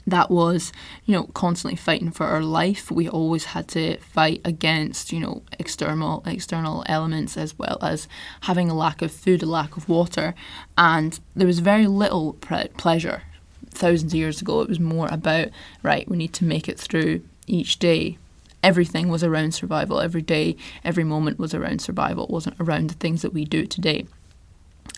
that 0.07 0.31
was, 0.31 0.73
you 1.05 1.15
know, 1.15 1.25
constantly 1.35 1.77
fighting 1.77 2.11
for 2.11 2.27
our 2.27 2.43
life. 2.43 2.91
We 2.91 3.09
always 3.09 3.47
had 3.47 3.69
to 3.69 3.99
fight 3.99 4.41
against, 4.45 5.13
you 5.13 5.21
know, 5.21 5.43
external 5.59 6.23
external 6.27 6.85
elements 6.87 7.37
as 7.37 7.59
well 7.59 7.79
as 7.83 8.09
having 8.43 8.71
a 8.71 8.75
lack 8.75 9.03
of 9.03 9.13
food, 9.13 9.43
a 9.43 9.47
lack 9.47 9.77
of 9.77 9.89
water, 9.89 10.35
and 10.77 11.19
there 11.35 11.47
was 11.47 11.61
very 11.61 11.87
little 11.87 12.35
pre- 12.35 12.69
pleasure. 12.77 13.23
Thousands 13.71 14.13
of 14.13 14.19
years 14.19 14.43
ago, 14.43 14.63
it 14.63 14.69
was 14.69 14.81
more 14.81 15.09
about 15.11 15.49
right. 15.83 16.09
We 16.09 16.17
need 16.17 16.33
to 16.35 16.45
make 16.45 16.69
it 16.69 16.79
through 16.79 17.23
each 17.47 17.79
day 17.79 18.19
everything 18.63 19.09
was 19.09 19.25
around 19.25 19.55
survival. 19.55 20.01
Every 20.01 20.23
day, 20.23 20.57
every 20.85 21.05
moment 21.05 21.39
was 21.39 21.55
around 21.55 21.81
survival. 21.81 22.25
It 22.25 22.31
wasn't 22.31 22.57
around 22.61 22.91
the 22.91 22.95
things 22.95 23.23
that 23.23 23.33
we 23.33 23.45
do 23.45 23.67
today. 23.67 24.07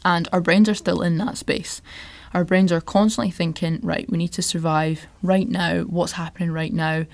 And 0.05 0.29
our 0.33 0.41
brains 0.41 0.69
are 0.69 0.75
still 0.75 1.03
in 1.03 1.19
that 1.19 1.39
space. 1.39 1.83
Our 2.35 2.45
brains 2.45 2.73
are 2.73 2.81
constantly 2.81 3.31
thinking, 3.31 3.79
right, 3.83 4.09
we 4.09 4.19
need 4.19 4.33
to 4.33 4.43
survive 4.43 5.07
right 5.23 5.49
now, 5.49 5.83
what's 5.83 6.13
happening 6.13 6.51
right 6.51 6.73
now, 6.73 7.05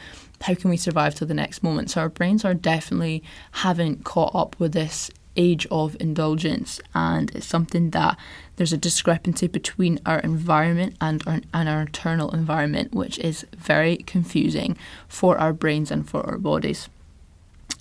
how 0.42 0.54
can 0.54 0.70
we 0.70 0.76
survive 0.76 1.14
to 1.16 1.24
the 1.24 1.34
next 1.34 1.62
moment? 1.62 1.90
So 1.90 2.00
our 2.00 2.08
brains 2.08 2.44
are 2.44 2.54
definitely 2.54 3.24
haven't 3.52 4.04
caught 4.04 4.34
up 4.34 4.58
with 4.60 4.72
this 4.72 5.10
age 5.38 5.66
of 5.70 5.96
indulgence 6.00 6.80
and 6.94 7.30
it's 7.34 7.46
something 7.46 7.90
that 7.90 8.18
there's 8.56 8.72
a 8.72 8.76
discrepancy 8.76 9.46
between 9.46 10.00
our 10.04 10.18
environment 10.18 10.96
and 11.00 11.22
our, 11.26 11.40
and 11.54 11.68
our 11.68 11.82
internal 11.82 12.30
environment 12.34 12.92
which 12.92 13.18
is 13.20 13.46
very 13.56 13.96
confusing 13.98 14.76
for 15.06 15.38
our 15.38 15.52
brains 15.52 15.90
and 15.90 16.10
for 16.10 16.26
our 16.28 16.36
bodies. 16.36 16.88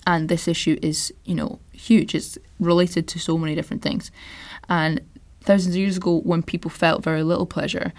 And 0.06 0.28
this 0.28 0.48
issue 0.48 0.78
is 0.80 1.12
you 1.24 1.34
know 1.34 1.58
huge. 1.72 2.14
It's 2.14 2.38
related 2.60 3.06
to 3.08 3.18
so 3.18 3.36
many 3.36 3.54
different 3.54 3.82
things. 3.82 4.10
And 4.68 5.00
thousands 5.40 5.74
of 5.74 5.80
years 5.80 5.96
ago 5.96 6.20
when 6.20 6.42
people 6.42 6.70
felt 6.70 7.02
very 7.02 7.22
little 7.22 7.46
pleasure 7.46 7.92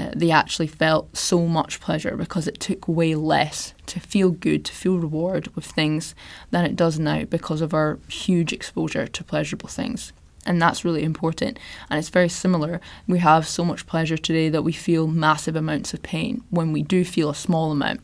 uh, 0.00 0.10
they 0.16 0.30
actually 0.30 0.66
felt 0.66 1.14
so 1.16 1.46
much 1.46 1.80
pleasure 1.80 2.16
because 2.16 2.48
it 2.48 2.58
took 2.58 2.88
way 2.88 3.14
less 3.14 3.74
to 3.86 4.00
feel 4.00 4.30
good, 4.30 4.64
to 4.64 4.72
feel 4.72 4.98
reward 4.98 5.54
with 5.54 5.66
things 5.66 6.14
than 6.50 6.64
it 6.64 6.76
does 6.76 6.98
now 6.98 7.24
because 7.24 7.60
of 7.60 7.74
our 7.74 7.98
huge 8.08 8.52
exposure 8.52 9.06
to 9.06 9.24
pleasurable 9.24 9.68
things. 9.68 10.12
And 10.46 10.60
that's 10.60 10.86
really 10.86 11.02
important. 11.02 11.58
And 11.90 11.98
it's 11.98 12.08
very 12.08 12.30
similar. 12.30 12.80
We 13.06 13.18
have 13.18 13.46
so 13.46 13.62
much 13.62 13.86
pleasure 13.86 14.16
today 14.16 14.48
that 14.48 14.62
we 14.62 14.72
feel 14.72 15.06
massive 15.06 15.54
amounts 15.54 15.92
of 15.92 16.02
pain 16.02 16.42
when 16.48 16.72
we 16.72 16.82
do 16.82 17.04
feel 17.04 17.28
a 17.28 17.34
small 17.34 17.70
amount. 17.70 18.00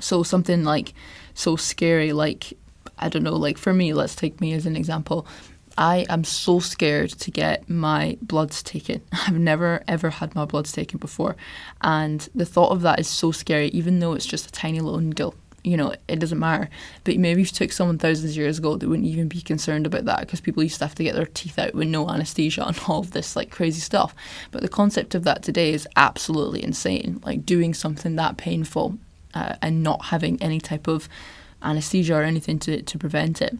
So, 0.00 0.22
something 0.22 0.64
like 0.64 0.94
so 1.34 1.56
scary, 1.56 2.12
like, 2.12 2.54
I 2.98 3.08
don't 3.10 3.22
know, 3.22 3.36
like 3.36 3.58
for 3.58 3.74
me, 3.74 3.92
let's 3.92 4.16
take 4.16 4.40
me 4.40 4.54
as 4.54 4.64
an 4.64 4.76
example. 4.76 5.26
I 5.76 6.06
am 6.08 6.24
so 6.24 6.58
scared 6.60 7.10
to 7.10 7.30
get 7.30 7.68
my 7.68 8.18
bloods 8.20 8.62
taken. 8.62 9.02
I've 9.12 9.38
never 9.38 9.82
ever 9.88 10.10
had 10.10 10.34
my 10.34 10.44
bloods 10.44 10.72
taken 10.72 10.98
before. 10.98 11.36
And 11.80 12.28
the 12.34 12.46
thought 12.46 12.70
of 12.70 12.82
that 12.82 13.00
is 13.00 13.08
so 13.08 13.32
scary, 13.32 13.68
even 13.68 13.98
though 13.98 14.12
it's 14.12 14.26
just 14.26 14.46
a 14.46 14.52
tiny 14.52 14.80
little 14.80 15.00
needle. 15.00 15.34
You 15.64 15.76
know, 15.76 15.94
it 16.08 16.18
doesn't 16.18 16.40
matter. 16.40 16.68
But 17.04 17.18
maybe 17.18 17.40
if 17.42 17.52
you 17.52 17.54
took 17.54 17.72
someone 17.72 17.96
thousands 17.96 18.32
of 18.32 18.36
years 18.36 18.58
ago, 18.58 18.76
they 18.76 18.86
wouldn't 18.86 19.06
even 19.06 19.28
be 19.28 19.40
concerned 19.40 19.86
about 19.86 20.06
that 20.06 20.20
because 20.20 20.40
people 20.40 20.64
used 20.64 20.78
to 20.80 20.86
have 20.86 20.96
to 20.96 21.04
get 21.04 21.14
their 21.14 21.26
teeth 21.26 21.56
out 21.56 21.74
with 21.74 21.86
no 21.86 22.08
anesthesia 22.08 22.64
and 22.66 22.78
all 22.88 22.98
of 22.98 23.12
this 23.12 23.36
like 23.36 23.50
crazy 23.50 23.80
stuff. 23.80 24.14
But 24.50 24.62
the 24.62 24.68
concept 24.68 25.14
of 25.14 25.24
that 25.24 25.42
today 25.42 25.72
is 25.72 25.86
absolutely 25.96 26.64
insane. 26.64 27.20
Like 27.24 27.46
doing 27.46 27.74
something 27.74 28.16
that 28.16 28.38
painful 28.38 28.98
uh, 29.34 29.54
and 29.62 29.82
not 29.82 30.06
having 30.06 30.42
any 30.42 30.60
type 30.60 30.88
of 30.88 31.08
anesthesia 31.62 32.16
or 32.16 32.22
anything 32.22 32.58
to, 32.58 32.82
to 32.82 32.98
prevent 32.98 33.40
it. 33.40 33.56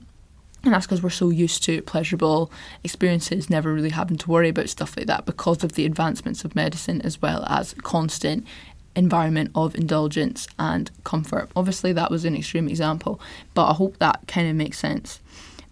And 0.65 0.73
that's 0.73 0.87
because 0.87 1.03
we're 1.03 1.11
so 1.11 1.31
used 1.31 1.65
to 1.65 1.83
pleasurable 1.83 2.53
experiences, 2.85 3.51
never 3.51 3.73
really 3.73 3.91
having 3.91 4.17
to 4.19 4.31
worry 4.31 4.49
about 4.49 4.69
stuff 4.69 4.97
like 4.97 5.07
that 5.07 5.27
because 5.27 5.65
of 5.65 5.73
the 5.73 5.85
advancements 5.85 6.45
of 6.45 6.55
medicine 6.55 7.01
as 7.03 7.21
well 7.21 7.45
as 7.49 7.75
constant 7.83 8.47
environment 8.95 9.51
of 9.55 9.75
indulgence 9.75 10.47
and 10.59 10.91
comfort. 11.03 11.51
Obviously, 11.57 11.93
that 11.93 12.11
was 12.11 12.25
an 12.25 12.37
extreme 12.37 12.69
example, 12.69 13.21
but 13.55 13.71
I 13.71 13.75
hope 13.75 13.99
that 13.99 14.21
kind 14.29 14.49
of 14.49 14.55
makes 14.55 14.79
sense. 14.79 15.21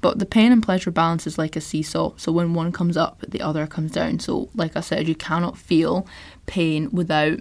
But 0.01 0.19
the 0.19 0.27
pain 0.27 0.51
and 0.51 0.63
pleasure 0.63 0.91
balance 0.91 1.27
is 1.27 1.39
like 1.39 1.57
a 1.57 1.61
seesaw. 1.61 2.13
So 2.17 2.33
when 2.33 2.55
one 2.55 2.73
comes 2.73 2.97
up, 2.97 3.21
the 3.29 3.43
other 3.43 3.67
comes 3.67 3.93
down. 3.93 4.19
So, 4.19 4.49
like 4.55 4.75
I 4.75 4.81
said, 4.81 5.07
you 5.07 5.15
cannot 5.15 5.59
feel 5.59 6.07
pain 6.47 6.89
without 6.91 7.41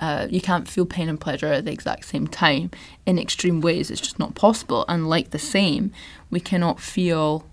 uh, 0.00 0.26
you 0.28 0.40
can't 0.40 0.68
feel 0.68 0.86
pain 0.86 1.08
and 1.08 1.20
pleasure 1.20 1.46
at 1.46 1.64
the 1.64 1.72
exact 1.72 2.04
same 2.04 2.26
time 2.26 2.70
in 3.06 3.18
extreme 3.18 3.60
ways. 3.60 3.90
It's 3.90 4.00
just 4.00 4.18
not 4.18 4.34
possible. 4.34 4.84
And 4.88 5.08
like 5.08 5.30
the 5.30 5.38
same, 5.38 5.92
we 6.34 6.40
cannot 6.40 6.80
feel, 6.80 7.46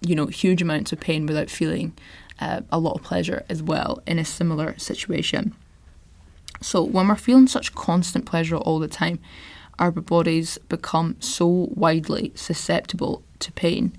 you 0.00 0.14
know, 0.14 0.28
huge 0.28 0.62
amounts 0.62 0.92
of 0.92 0.98
pain 0.98 1.26
without 1.26 1.50
feeling 1.50 1.92
uh, 2.40 2.62
a 2.72 2.78
lot 2.78 2.94
of 2.94 3.02
pleasure 3.02 3.44
as 3.50 3.62
well 3.62 4.02
in 4.06 4.18
a 4.18 4.24
similar 4.24 4.78
situation. 4.78 5.54
So 6.62 6.82
when 6.82 7.08
we're 7.08 7.16
feeling 7.16 7.48
such 7.48 7.74
constant 7.74 8.24
pleasure 8.24 8.56
all 8.56 8.78
the 8.78 8.88
time, 8.88 9.18
our 9.78 9.90
bodies 9.90 10.56
become 10.70 11.16
so 11.20 11.68
widely 11.74 12.32
susceptible 12.34 13.22
to 13.40 13.52
pain 13.52 13.92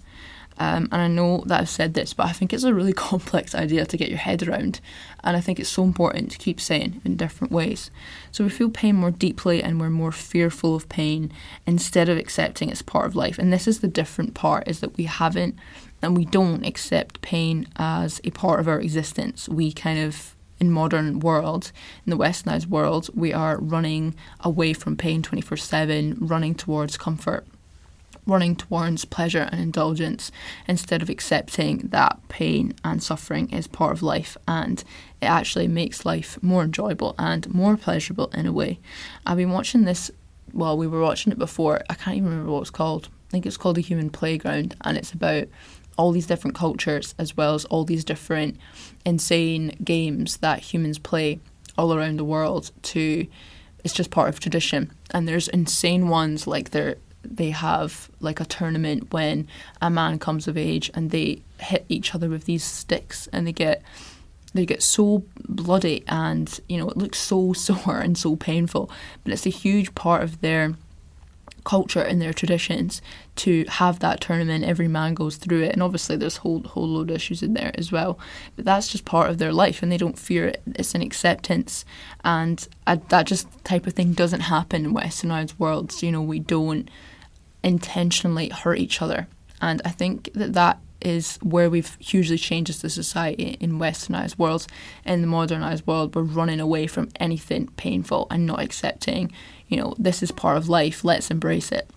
um, 0.59 0.89
and 0.91 1.01
I 1.01 1.07
know 1.07 1.43
that 1.47 1.61
I've 1.61 1.69
said 1.69 1.93
this, 1.93 2.13
but 2.13 2.27
I 2.27 2.33
think 2.33 2.51
it's 2.51 2.65
a 2.65 2.73
really 2.73 2.93
complex 3.09 3.55
idea 3.55 3.85
to 3.85 3.97
get 3.97 4.09
your 4.09 4.17
head 4.17 4.45
around. 4.45 4.81
And 5.23 5.37
I 5.37 5.41
think 5.41 5.59
it's 5.59 5.69
so 5.69 5.83
important 5.83 6.31
to 6.31 6.37
keep 6.37 6.59
saying 6.59 7.01
in 7.05 7.15
different 7.15 7.53
ways. 7.53 7.89
So 8.31 8.43
we 8.43 8.49
feel 8.49 8.69
pain 8.69 8.97
more 8.97 9.11
deeply 9.11 9.63
and 9.63 9.79
we're 9.79 9.89
more 9.89 10.11
fearful 10.11 10.75
of 10.75 10.89
pain 10.89 11.31
instead 11.65 12.09
of 12.09 12.17
accepting 12.17 12.69
it's 12.69 12.81
part 12.81 13.05
of 13.05 13.15
life. 13.15 13.39
And 13.39 13.51
this 13.51 13.67
is 13.67 13.79
the 13.79 13.87
different 13.87 14.33
part 14.33 14.67
is 14.67 14.81
that 14.81 14.97
we 14.97 15.05
haven't 15.05 15.55
and 16.01 16.15
we 16.15 16.25
don't 16.25 16.65
accept 16.65 17.21
pain 17.21 17.67
as 17.77 18.21
a 18.23 18.31
part 18.31 18.59
of 18.59 18.67
our 18.67 18.79
existence. 18.79 19.47
We 19.47 19.71
kind 19.71 19.99
of 19.99 20.35
in 20.59 20.71
modern 20.71 21.21
world, 21.21 21.71
in 22.05 22.09
the 22.09 22.17
westernized 22.17 22.65
world, 22.65 23.09
we 23.13 23.31
are 23.31 23.57
running 23.57 24.13
away 24.41 24.73
from 24.73 24.97
pain 24.97 25.21
24 25.21 25.55
7, 25.55 26.17
running 26.19 26.53
towards 26.53 26.97
comfort 26.97 27.47
running 28.25 28.55
towards 28.55 29.05
pleasure 29.05 29.49
and 29.51 29.59
indulgence 29.59 30.31
instead 30.67 31.01
of 31.01 31.09
accepting 31.09 31.79
that 31.89 32.19
pain 32.29 32.73
and 32.83 33.01
suffering 33.01 33.49
is 33.51 33.67
part 33.67 33.91
of 33.91 34.01
life 34.01 34.38
and 34.47 34.83
it 35.21 35.25
actually 35.25 35.67
makes 35.67 36.05
life 36.05 36.41
more 36.41 36.63
enjoyable 36.63 37.15
and 37.17 37.53
more 37.53 37.77
pleasurable 37.77 38.27
in 38.33 38.45
a 38.45 38.51
way. 38.51 38.79
I've 39.25 39.38
been 39.38 39.51
watching 39.51 39.85
this, 39.85 40.11
well, 40.53 40.77
we 40.77 40.88
were 40.88 41.01
watching 41.01 41.31
it 41.31 41.39
before, 41.39 41.81
I 41.89 41.95
can't 41.95 42.17
even 42.17 42.29
remember 42.29 42.51
what 42.51 42.61
it's 42.61 42.69
called. 42.69 43.09
I 43.29 43.31
think 43.31 43.45
it's 43.45 43.57
called 43.57 43.75
The 43.75 43.81
Human 43.81 44.09
Playground 44.09 44.75
and 44.81 44.97
it's 44.97 45.11
about 45.11 45.47
all 45.97 46.11
these 46.11 46.27
different 46.27 46.55
cultures 46.55 47.13
as 47.19 47.35
well 47.35 47.53
as 47.55 47.65
all 47.65 47.83
these 47.83 48.05
different 48.05 48.57
insane 49.05 49.75
games 49.83 50.38
that 50.38 50.59
humans 50.59 50.97
play 50.97 51.39
all 51.77 51.93
around 51.93 52.17
the 52.17 52.23
world 52.23 52.71
to 52.81 53.27
it's 53.83 53.93
just 53.93 54.09
part 54.09 54.29
of 54.29 54.39
tradition 54.39 54.91
and 55.11 55.27
there's 55.27 55.47
insane 55.49 56.07
ones 56.07 56.47
like 56.47 56.71
there 56.71 56.95
they 57.23 57.49
have 57.49 58.09
like 58.19 58.39
a 58.39 58.45
tournament 58.45 59.11
when 59.11 59.47
a 59.81 59.89
man 59.89 60.19
comes 60.19 60.47
of 60.47 60.57
age 60.57 60.89
and 60.93 61.11
they 61.11 61.41
hit 61.59 61.85
each 61.89 62.15
other 62.15 62.29
with 62.29 62.45
these 62.45 62.63
sticks 62.63 63.27
and 63.33 63.45
they 63.45 63.51
get 63.51 63.81
they 64.53 64.65
get 64.65 64.81
so 64.81 65.23
bloody 65.47 66.03
and 66.07 66.59
you 66.67 66.77
know 66.77 66.89
it 66.89 66.97
looks 66.97 67.19
so 67.19 67.53
sore 67.65 67.99
and 67.99 68.17
so 68.17 68.35
painful. 68.35 68.89
But 69.23 69.33
it's 69.33 69.45
a 69.45 69.51
huge 69.51 69.93
part 69.95 70.23
of 70.23 70.41
their 70.41 70.75
culture 71.63 72.01
and 72.01 72.21
their 72.21 72.33
traditions 72.33 73.01
to 73.35 73.65
have 73.67 73.99
that 73.99 74.19
tournament 74.21 74.63
every 74.63 74.87
man 74.87 75.13
goes 75.13 75.37
through 75.37 75.61
it 75.61 75.73
and 75.73 75.83
obviously 75.83 76.15
there's 76.15 76.37
whole 76.37 76.61
whole 76.63 76.87
load 76.87 77.09
of 77.09 77.15
issues 77.15 77.41
in 77.41 77.53
there 77.53 77.71
as 77.75 77.91
well 77.91 78.19
but 78.55 78.65
that's 78.65 78.87
just 78.87 79.05
part 79.05 79.29
of 79.29 79.37
their 79.37 79.53
life 79.53 79.81
and 79.81 79.91
they 79.91 79.97
don't 79.97 80.19
fear 80.19 80.47
it 80.47 80.61
it's 80.75 80.95
an 80.95 81.01
acceptance 81.01 81.85
and 82.23 82.67
I, 82.87 82.95
that 82.95 83.27
just 83.27 83.47
type 83.63 83.87
of 83.87 83.93
thing 83.93 84.13
doesn't 84.13 84.41
happen 84.41 84.85
in 84.85 84.93
westernized 84.93 85.57
worlds 85.57 86.03
you 86.03 86.11
know 86.11 86.21
we 86.21 86.39
don't 86.39 86.89
intentionally 87.63 88.49
hurt 88.49 88.79
each 88.79 89.01
other. 89.01 89.27
And 89.61 89.81
I 89.83 89.89
think 89.89 90.29
that 90.33 90.53
that 90.53 90.79
is 91.01 91.37
where 91.37 91.69
we've 91.69 91.95
hugely 91.99 92.37
changed 92.37 92.69
as 92.69 92.83
a 92.83 92.89
society 92.89 93.57
in 93.59 93.79
westernized 93.79 94.37
worlds. 94.37 94.67
In 95.05 95.21
the 95.21 95.27
modernized 95.27 95.87
world, 95.87 96.15
we're 96.15 96.23
running 96.23 96.59
away 96.59 96.87
from 96.87 97.09
anything 97.19 97.67
painful 97.77 98.27
and 98.29 98.45
not 98.45 98.61
accepting, 98.61 99.31
you 99.69 99.77
know, 99.77 99.95
this 99.97 100.21
is 100.21 100.31
part 100.31 100.57
of 100.57 100.67
life, 100.67 101.03
let's 101.03 101.31
embrace 101.31 101.71
it 101.71 101.89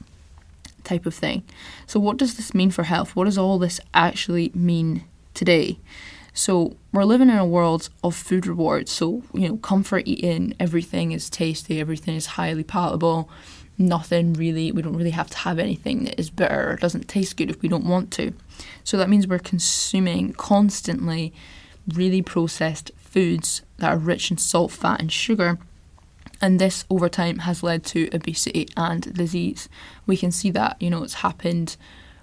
type 0.84 1.06
of 1.06 1.14
thing. 1.14 1.42
So, 1.86 1.98
what 1.98 2.16
does 2.16 2.36
this 2.36 2.54
mean 2.54 2.70
for 2.70 2.84
health? 2.84 3.16
What 3.16 3.24
does 3.24 3.38
all 3.38 3.58
this 3.58 3.80
actually 3.94 4.50
mean 4.54 5.04
today? 5.34 5.78
So, 6.34 6.76
we're 6.92 7.04
living 7.04 7.30
in 7.30 7.36
a 7.36 7.46
world 7.46 7.88
of 8.04 8.14
food 8.14 8.46
rewards. 8.46 8.90
So, 8.92 9.22
you 9.32 9.48
know, 9.48 9.56
comfort 9.56 10.04
eating, 10.06 10.54
everything 10.60 11.12
is 11.12 11.28
tasty, 11.28 11.80
everything 11.80 12.14
is 12.14 12.26
highly 12.26 12.64
palatable 12.64 13.28
nothing 13.78 14.34
really, 14.34 14.72
we 14.72 14.82
don't 14.82 14.96
really 14.96 15.10
have 15.10 15.30
to 15.30 15.38
have 15.38 15.58
anything 15.58 16.04
that 16.04 16.18
is 16.18 16.30
bitter 16.30 16.70
or 16.70 16.76
doesn't 16.76 17.08
taste 17.08 17.36
good 17.36 17.50
if 17.50 17.60
we 17.62 17.68
don't 17.68 17.84
want 17.84 18.10
to. 18.12 18.32
So 18.84 18.96
that 18.96 19.08
means 19.08 19.26
we're 19.26 19.38
consuming 19.38 20.32
constantly 20.34 21.32
really 21.88 22.22
processed 22.22 22.90
foods 22.96 23.62
that 23.78 23.92
are 23.92 23.98
rich 23.98 24.30
in 24.30 24.38
salt, 24.38 24.72
fat, 24.72 25.00
and 25.00 25.10
sugar. 25.10 25.58
And 26.42 26.58
this 26.58 26.84
over 26.90 27.08
time 27.08 27.38
has 27.40 27.62
led 27.62 27.84
to 27.84 28.10
obesity 28.12 28.68
and 28.76 29.14
disease. 29.14 29.68
We 30.06 30.16
can 30.16 30.32
see 30.32 30.50
that, 30.50 30.76
you 30.82 30.90
know, 30.90 31.04
it's 31.04 31.14
happened 31.14 31.76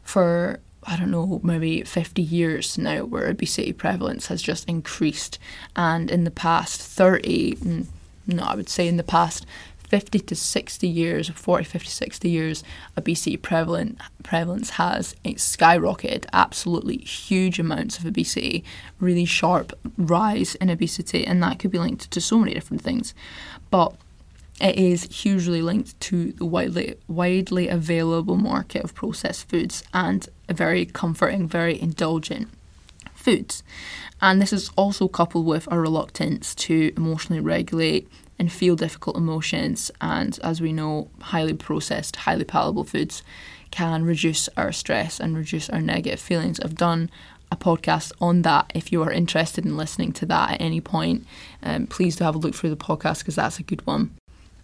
for 0.03 0.59
I 0.83 0.95
don't 0.95 1.11
know, 1.11 1.41
maybe 1.43 1.83
50 1.83 2.21
years 2.21 2.77
now, 2.77 3.03
where 3.03 3.27
obesity 3.27 3.73
prevalence 3.73 4.27
has 4.27 4.41
just 4.41 4.67
increased. 4.67 5.37
And 5.75 6.09
in 6.09 6.23
the 6.23 6.31
past 6.31 6.81
30, 6.81 7.55
mm, 7.55 7.85
no, 8.25 8.43
I 8.43 8.55
would 8.55 8.69
say 8.69 8.87
in 8.87 8.97
the 8.97 9.03
past 9.03 9.45
50 9.89 10.19
to 10.19 10.35
60 10.35 10.87
years, 10.87 11.29
40, 11.29 11.63
50, 11.63 11.89
60 11.89 12.29
years, 12.29 12.63
obesity 12.95 13.37
prevalent, 13.37 13.99
prevalence 14.23 14.71
has 14.71 15.15
skyrocketed. 15.25 16.25
Absolutely 16.31 16.97
huge 16.97 17.59
amounts 17.59 17.97
of 17.97 18.05
obesity, 18.05 18.63
really 18.99 19.25
sharp 19.25 19.73
rise 19.97 20.55
in 20.55 20.69
obesity, 20.69 21.25
and 21.25 21.41
that 21.43 21.59
could 21.59 21.71
be 21.71 21.79
linked 21.79 22.09
to 22.11 22.21
so 22.21 22.37
many 22.37 22.53
different 22.53 22.83
things. 22.83 23.13
But 23.71 23.95
it 24.61 24.77
is 24.77 25.03
hugely 25.03 25.61
linked 25.61 25.99
to 26.01 26.33
the 26.33 26.45
widely 26.45 26.95
widely 27.07 27.67
available 27.67 28.35
market 28.35 28.83
of 28.83 28.93
processed 28.93 29.49
foods 29.49 29.83
and 29.93 30.27
very 30.49 30.85
comforting, 30.85 31.47
very 31.47 31.79
indulgent 31.79 32.49
foods. 33.13 33.63
And 34.21 34.41
this 34.41 34.51
is 34.51 34.69
also 34.75 35.07
coupled 35.07 35.45
with 35.45 35.67
a 35.71 35.79
reluctance 35.79 36.53
to 36.55 36.91
emotionally 36.97 37.41
regulate 37.41 38.09
and 38.37 38.51
feel 38.51 38.75
difficult 38.75 39.17
emotions. 39.17 39.91
And 40.01 40.37
as 40.43 40.61
we 40.61 40.73
know, 40.73 41.09
highly 41.21 41.53
processed, 41.53 42.17
highly 42.17 42.43
palatable 42.43 42.85
foods 42.85 43.23
can 43.71 44.03
reduce 44.03 44.49
our 44.57 44.71
stress 44.71 45.19
and 45.19 45.37
reduce 45.37 45.69
our 45.69 45.81
negative 45.81 46.19
feelings. 46.19 46.59
I've 46.59 46.75
done 46.75 47.09
a 47.51 47.55
podcast 47.55 48.11
on 48.19 48.41
that. 48.43 48.71
If 48.73 48.91
you 48.91 49.01
are 49.03 49.11
interested 49.11 49.65
in 49.65 49.77
listening 49.77 50.11
to 50.13 50.25
that 50.27 50.51
at 50.51 50.61
any 50.61 50.81
point, 50.81 51.25
um, 51.63 51.87
please 51.87 52.15
do 52.15 52.23
have 52.23 52.35
a 52.35 52.39
look 52.39 52.55
through 52.55 52.71
the 52.71 52.77
podcast 52.77 53.19
because 53.19 53.35
that's 53.35 53.59
a 53.59 53.63
good 53.63 53.85
one. 53.85 54.18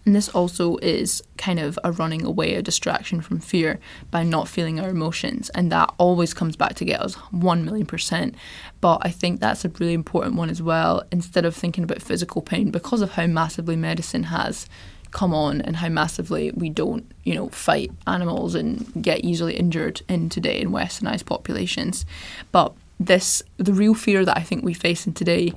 And 0.06 0.14
this 0.14 0.28
also 0.28 0.76
is 0.76 1.20
kind 1.36 1.58
of 1.58 1.78
a 1.82 1.90
running 1.90 2.24
away, 2.24 2.54
a 2.54 2.62
distraction 2.62 3.20
from 3.20 3.40
fear 3.40 3.80
by 4.12 4.22
not 4.22 4.46
feeling 4.46 4.78
our 4.78 4.88
emotions. 4.88 5.50
And 5.50 5.70
that 5.72 5.92
always 5.98 6.32
comes 6.32 6.54
back 6.54 6.76
to 6.76 6.84
get 6.84 7.00
us 7.00 7.14
1 7.32 7.64
million 7.64 7.86
percent. 7.86 8.36
But 8.80 8.98
I 9.02 9.10
think 9.10 9.40
that's 9.40 9.64
a 9.64 9.68
really 9.68 9.94
important 9.94 10.36
one 10.36 10.48
as 10.48 10.62
well. 10.62 11.02
Instead 11.10 11.44
of 11.44 11.56
thinking 11.56 11.82
about 11.82 12.00
physical 12.00 12.40
pain, 12.40 12.70
because 12.70 13.02
of 13.02 13.12
how 13.12 13.26
massively 13.26 13.74
medicine 13.74 14.22
has 14.24 14.68
come 15.10 15.34
on 15.34 15.60
and 15.60 15.76
how 15.76 15.88
massively 15.88 16.52
we 16.52 16.70
don't, 16.70 17.10
you 17.24 17.34
know, 17.34 17.48
fight 17.48 17.90
animals 18.06 18.54
and 18.54 19.02
get 19.02 19.24
easily 19.24 19.56
injured 19.56 20.02
in 20.08 20.28
today 20.28 20.60
in 20.60 20.70
westernized 20.70 21.26
populations. 21.26 22.06
But 22.52 22.72
this, 23.00 23.42
the 23.56 23.72
real 23.72 23.94
fear 23.94 24.24
that 24.24 24.36
I 24.36 24.42
think 24.42 24.64
we 24.64 24.72
face 24.72 25.06
in 25.06 25.14
today 25.14 25.52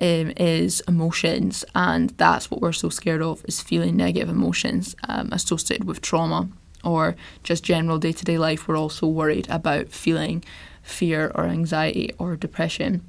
um, 0.00 0.32
is 0.36 0.82
emotions, 0.88 1.64
and 1.74 2.10
that's 2.10 2.50
what 2.50 2.60
we're 2.60 2.72
so 2.72 2.88
scared 2.88 3.22
of 3.22 3.44
is 3.46 3.62
feeling 3.62 3.96
negative 3.96 4.28
emotions 4.28 4.94
um, 5.08 5.30
associated 5.32 5.86
with 5.86 6.00
trauma 6.00 6.48
or 6.84 7.16
just 7.42 7.64
general 7.64 7.98
day 7.98 8.12
to 8.12 8.24
day 8.24 8.38
life. 8.38 8.68
We're 8.68 8.78
also 8.78 9.06
worried 9.06 9.48
about 9.50 9.88
feeling 9.88 10.44
fear 10.82 11.32
or 11.34 11.44
anxiety 11.44 12.12
or 12.18 12.36
depression 12.36 13.02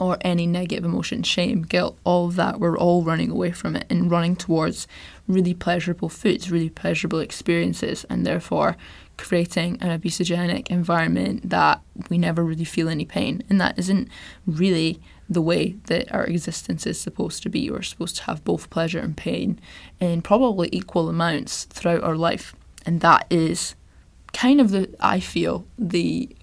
or 0.00 0.16
any 0.20 0.46
negative 0.46 0.84
emotion, 0.84 1.22
shame, 1.22 1.62
guilt, 1.62 1.98
all 2.04 2.28
of 2.28 2.36
that. 2.36 2.60
We're 2.60 2.78
all 2.78 3.02
running 3.02 3.30
away 3.30 3.50
from 3.50 3.76
it 3.76 3.86
and 3.90 4.10
running 4.10 4.36
towards 4.36 4.86
really 5.26 5.54
pleasurable 5.54 6.08
foods, 6.08 6.50
really 6.50 6.70
pleasurable 6.70 7.18
experiences, 7.18 8.04
and 8.08 8.24
therefore 8.24 8.76
creating 9.18 9.76
an 9.82 10.00
obesogenic 10.00 10.70
environment 10.70 11.50
that 11.50 11.82
we 12.08 12.16
never 12.16 12.42
really 12.44 12.64
feel 12.64 12.88
any 12.88 13.04
pain. 13.04 13.42
And 13.50 13.60
that 13.60 13.78
isn't 13.78 14.08
really 14.46 15.00
the 15.28 15.42
way 15.42 15.72
that 15.86 16.10
our 16.12 16.24
existence 16.24 16.86
is 16.86 16.98
supposed 16.98 17.42
to 17.42 17.50
be. 17.50 17.70
We're 17.70 17.82
supposed 17.82 18.16
to 18.16 18.22
have 18.24 18.44
both 18.44 18.70
pleasure 18.70 19.00
and 19.00 19.16
pain 19.16 19.60
in 20.00 20.22
probably 20.22 20.70
equal 20.72 21.08
amounts 21.08 21.64
throughout 21.64 22.02
our 22.02 22.16
life. 22.16 22.54
And 22.86 23.00
that 23.02 23.26
is 23.28 23.74
kind 24.32 24.60
of 24.60 24.70
the, 24.70 24.88
I 25.00 25.20
feel, 25.20 25.66
the, 25.78 26.34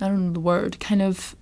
I 0.00 0.08
don't 0.08 0.26
know 0.26 0.32
the 0.32 0.40
word, 0.40 0.78
kind 0.80 1.00
of 1.00 1.34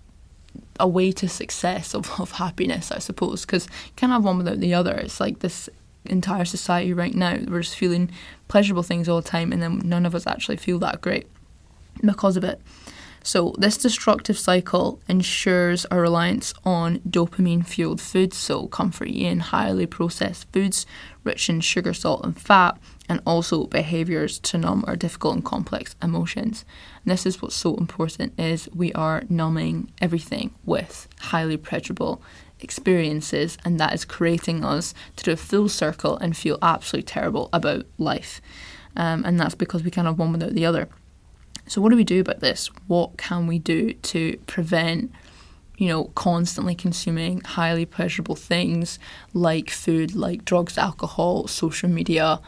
a 0.79 0.87
way 0.87 1.11
to 1.13 1.29
success 1.29 1.95
of, 1.95 2.21
of 2.21 2.33
happiness, 2.33 2.93
I 2.93 2.99
suppose, 2.99 3.45
because 3.45 3.67
you 3.67 3.93
can't 3.97 4.13
have 4.13 4.25
one 4.25 4.39
without 4.39 4.61
the 4.61 4.75
other. 4.75 4.93
It's 4.93 5.21
like 5.21 5.41
this 5.41 5.69
entire 6.11 6.45
society 6.45 6.93
right 6.93 7.15
now, 7.15 7.39
we're 7.49 7.63
just 7.63 7.77
feeling 7.77 8.11
pleasurable 8.49 8.83
things 8.83 9.09
all 9.09 9.21
the 9.21 9.29
time, 9.29 9.53
and 9.53 9.63
then 9.63 9.81
none 9.85 10.07
of 10.07 10.15
us 10.15 10.27
actually 10.27 10.57
feel 10.57 10.79
that 10.81 11.01
great 11.01 11.27
because 12.03 12.37
of 12.37 12.45
it. 12.45 12.61
So, 13.23 13.55
this 13.59 13.77
destructive 13.77 14.39
cycle 14.39 14.99
ensures 15.07 15.85
a 15.91 16.01
reliance 16.01 16.55
on 16.65 17.01
dopamine 17.01 17.67
fueled 17.67 18.01
foods, 18.01 18.37
so 18.39 18.67
comfort 18.67 19.09
eating, 19.09 19.41
highly 19.41 19.87
processed 19.87 20.51
foods 20.53 20.87
rich 21.23 21.49
in 21.49 21.61
sugar, 21.61 21.93
salt, 21.93 22.25
and 22.25 22.41
fat, 22.41 22.79
and 23.09 23.21
also 23.27 23.67
behaviors 23.67 24.39
to 24.39 24.59
numb 24.59 24.85
our 24.87 24.97
difficult 24.97 25.35
and 25.35 25.45
complex 25.45 25.95
emotions. 26.03 26.65
And 27.05 27.13
this 27.13 27.27
is 27.27 27.43
what's 27.43 27.55
so 27.55 27.77
important 27.77 28.39
is 28.39 28.69
we 28.75 28.93
are 28.95 29.25
numbing 29.29 29.91
everything 30.01 30.55
with 30.65 31.09
highly 31.19 31.57
pleasurable 31.57 32.23
experiences 32.63 33.59
and 33.65 33.79
that 33.81 33.95
is 33.95 34.05
creating 34.05 34.65
us 34.65 34.95
to 35.17 35.25
do 35.25 35.33
a 35.33 35.37
full 35.37 35.69
circle 35.69 36.17
and 36.19 36.37
feel 36.37 36.59
absolutely 36.63 37.07
terrible 37.07 37.49
about 37.53 37.87
life. 37.99 38.41
Um, 38.97 39.25
and 39.25 39.39
that's 39.39 39.55
because 39.55 39.83
we 39.83 39.91
can't 39.91 40.07
have 40.07 40.19
one 40.19 40.33
without 40.33 40.55
the 40.55 40.67
other. 40.67 40.89
So, 41.67 41.81
what 41.81 41.91
do 41.91 41.97
we 41.97 42.05
do 42.05 42.21
about 42.21 42.41
this? 42.41 42.69
What 42.89 43.17
can 43.17 43.47
we 43.47 43.59
do 43.59 43.93
to 43.93 44.37
prevent, 44.47 45.13
you 45.79 45.89
know, 45.89 46.05
constantly 46.17 46.75
consuming 46.75 47.41
highly 47.43 47.87
pleasurable 47.87 48.35
things 48.35 48.99
like 49.33 49.71
food, 49.71 50.17
like 50.17 50.45
drugs, 50.45 50.77
alcohol, 50.77 51.47
social 51.47 51.89
media, 51.89 52.41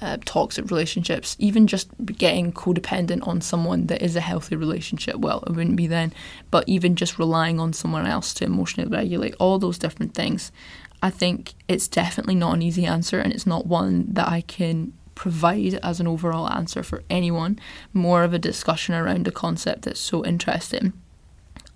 uh, 0.00 0.18
toxic 0.24 0.70
relationships, 0.70 1.36
even 1.38 1.66
just 1.66 1.88
getting 2.06 2.52
codependent 2.52 3.26
on 3.26 3.40
someone 3.40 3.86
that 3.86 4.02
is 4.02 4.16
a 4.16 4.20
healthy 4.20 4.56
relationship. 4.56 5.16
Well, 5.16 5.42
it 5.46 5.52
wouldn't 5.52 5.76
be 5.76 5.86
then, 5.86 6.12
but 6.50 6.68
even 6.68 6.96
just 6.96 7.18
relying 7.18 7.58
on 7.58 7.72
someone 7.72 8.06
else 8.06 8.34
to 8.34 8.44
emotionally 8.44 8.90
regulate 8.90 9.34
all 9.38 9.58
those 9.58 9.78
different 9.78 10.14
things. 10.14 10.52
I 11.02 11.10
think 11.10 11.54
it's 11.68 11.88
definitely 11.88 12.34
not 12.34 12.54
an 12.54 12.62
easy 12.62 12.86
answer, 12.86 13.20
and 13.20 13.32
it's 13.32 13.46
not 13.46 13.66
one 13.66 14.06
that 14.12 14.28
I 14.28 14.42
can 14.42 14.92
provide 15.14 15.74
as 15.82 15.98
an 15.98 16.06
overall 16.06 16.48
answer 16.50 16.82
for 16.82 17.02
anyone, 17.08 17.58
more 17.92 18.22
of 18.22 18.34
a 18.34 18.38
discussion 18.38 18.94
around 18.94 19.26
a 19.26 19.32
concept 19.32 19.82
that's 19.82 20.00
so 20.00 20.24
interesting. 20.24 20.92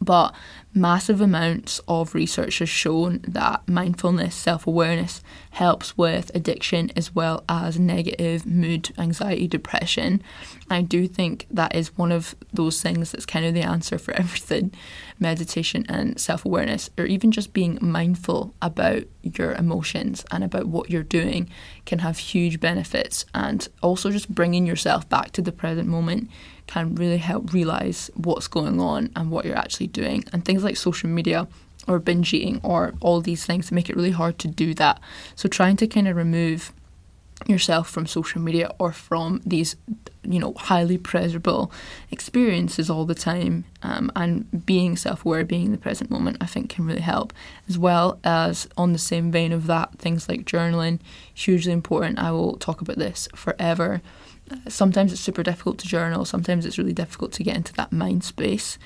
But 0.00 0.35
massive 0.72 1.20
amounts 1.20 1.80
of 1.88 2.14
research 2.14 2.61
has 2.61 2.68
shown 2.68 3.20
that 3.26 3.66
mindfulness, 3.68 4.35
self 4.35 4.66
awareness 4.66 5.22
helps 5.50 5.98
with 5.98 6.30
addiction 6.35 6.92
as 6.94 7.14
well 7.14 7.42
as 7.48 7.78
negative 7.78 8.46
mood, 8.46 8.90
anxiety, 8.98 9.48
depression. 9.48 10.22
I 10.68 10.83
do 10.83 11.09
think 11.09 11.46
that 11.50 11.74
is 11.74 11.96
one 11.98 12.12
of 12.12 12.37
those 12.52 12.80
things 12.80 13.11
that's 13.11 13.26
kind 13.26 13.44
of 13.44 13.54
the 13.54 13.62
answer 13.62 13.98
for 13.98 14.12
everything 14.14 14.72
meditation 15.18 15.85
and 15.88 16.18
self 16.20 16.44
awareness, 16.44 16.90
or 16.96 17.04
even 17.04 17.30
just 17.33 17.52
being 17.52 17.78
mindful 17.80 18.54
about 18.62 19.04
your 19.22 19.52
emotions 19.52 20.24
and 20.30 20.44
about 20.44 20.66
what 20.66 20.88
you're 20.88 21.02
doing 21.02 21.50
can 21.85 21.98
have 21.98 22.18
huge 22.18 22.61
benefits. 22.61 23.26
And 23.35 23.68
also 23.83 24.11
just 24.11 24.35
bringing 24.35 24.66
yourself 24.66 25.09
back 25.09 25.33
to 25.33 25.42
the 25.42 25.52
present 25.52 25.88
moment 25.88 26.30
can 26.70 26.94
really 26.94 27.18
help 27.18 27.52
realize 27.52 28.11
what's 28.14 28.46
going 28.46 28.80
on 28.80 29.11
and 29.16 29.30
what 29.30 29.44
you're 29.44 29.59
actually 29.59 29.88
doing. 29.88 30.24
And 30.33 30.44
things 30.44 30.62
like 30.62 30.76
social 30.76 31.09
media 31.09 31.48
or 31.88 31.98
binge 31.98 32.33
eating 32.33 32.61
or 32.62 32.94
all 33.00 33.20
these 33.20 33.44
things 33.44 33.72
make 33.72 33.90
it 33.90 33.96
really 33.96 34.12
hard 34.12 34.38
to 34.38 34.48
do 34.48 34.72
that. 34.74 35.00
So 35.35 35.48
trying 35.48 35.76
to 35.78 35.87
kind 35.87 36.06
of 36.06 36.16
remove 36.16 36.72
yourself 37.46 37.88
from 37.88 38.06
social 38.06 38.40
media 38.40 38.70
or 38.78 38.92
from 38.92 39.40
these 39.46 39.74
you 40.22 40.38
know 40.38 40.52
highly 40.54 40.98
pleasurable 40.98 41.72
experiences 42.11 42.90
all 42.90 43.06
the 43.06 43.14
time 43.14 43.64
um, 43.83 44.12
and 44.14 44.66
being 44.66 44.94
self-aware 44.94 45.42
being 45.42 45.64
in 45.64 45.72
the 45.72 45.78
present 45.78 46.11
moment 46.11 46.37
i 46.42 46.44
think 46.44 46.68
can 46.68 46.85
really 46.85 47.00
help 47.00 47.33
as 47.66 47.78
well 47.78 48.20
as 48.24 48.68
on 48.76 48.92
the 48.92 48.98
same 48.98 49.33
vein 49.33 49.52
of 49.52 49.66
that 49.66 49.98
things 49.98 50.28
like 50.28 50.44
journaling 50.44 51.00
hugely 51.33 51.72
important 51.72 52.18
i 52.18 52.30
will 52.30 52.59
talk 52.59 52.83
about 52.83 52.98
this 52.98 53.26
forever 53.35 54.02
sometimes 54.68 55.12
it's 55.12 55.20
super 55.20 55.42
difficult 55.42 55.78
to 55.78 55.88
journal, 55.88 56.24
sometimes 56.24 56.66
it's 56.66 56.78
really 56.78 56.92
difficult 56.92 57.32
to 57.32 57.42
get 57.42 57.56
into 57.56 57.72
that 57.74 57.92
mind 57.92 58.24
space. 58.24 58.78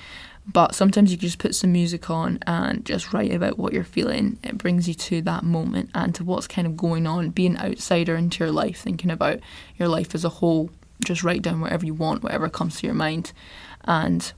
But 0.47 0.75
sometimes 0.75 1.11
you 1.11 1.17
can 1.17 1.27
just 1.27 1.39
put 1.39 1.55
some 1.55 1.71
music 1.71 2.09
on 2.09 2.37
and 2.45 2.85
just 2.85 3.13
write 3.13 3.33
about 3.33 3.57
what 3.57 3.73
you're 3.73 3.83
feeling. 3.83 4.37
It 4.43 4.59
brings 4.59 4.87
you 4.87 4.93
to 4.93 5.21
that 5.23 5.43
moment 5.43 5.89
and 5.95 6.13
to 6.15 6.23
what's 6.23 6.47
kind 6.47 6.67
of 6.67 6.77
going 6.77 7.07
on, 7.07 7.31
being 7.31 7.57
outsider 7.57 8.15
into 8.15 8.43
your 8.43 8.53
life, 8.53 8.77
thinking 8.77 9.09
about 9.09 9.39
your 9.77 9.87
life 9.87 10.13
as 10.13 10.23
a 10.23 10.29
whole. 10.29 10.69
Just 11.03 11.23
write 11.23 11.41
down 11.41 11.61
whatever 11.61 11.85
you 11.85 11.95
want, 11.95 12.21
whatever 12.21 12.47
comes 12.47 12.79
to 12.79 12.85
your 12.85 12.93
mind, 12.93 13.33
and 13.85 14.33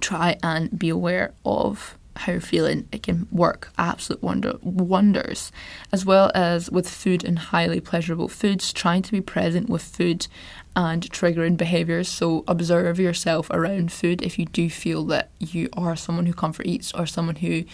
try 0.00 0.38
and 0.42 0.76
be 0.78 0.88
aware 0.88 1.34
of 1.44 1.98
how 2.16 2.32
you're 2.32 2.40
feeling, 2.40 2.88
it 2.92 3.02
can 3.02 3.26
work 3.30 3.70
absolute 3.76 4.22
wonder 4.22 4.54
wonders. 4.62 5.50
As 5.92 6.04
well 6.04 6.30
as 6.34 6.70
with 6.70 6.88
food 6.88 7.24
and 7.24 7.38
highly 7.38 7.80
pleasurable 7.80 8.28
foods, 8.28 8.72
trying 8.72 9.02
to 9.02 9.12
be 9.12 9.20
present 9.20 9.68
with 9.68 9.82
food 9.82 10.26
and 10.76 11.02
triggering 11.10 11.56
behaviours. 11.56 12.08
So 12.08 12.44
observe 12.46 12.98
yourself 12.98 13.50
around 13.50 13.92
food 13.92 14.22
if 14.22 14.38
you 14.38 14.46
do 14.46 14.70
feel 14.70 15.04
that 15.06 15.30
you 15.38 15.68
are 15.72 15.96
someone 15.96 16.26
who 16.26 16.34
comfort 16.34 16.66
eats 16.66 16.92
or 16.92 17.06
someone 17.06 17.36
who 17.36 17.64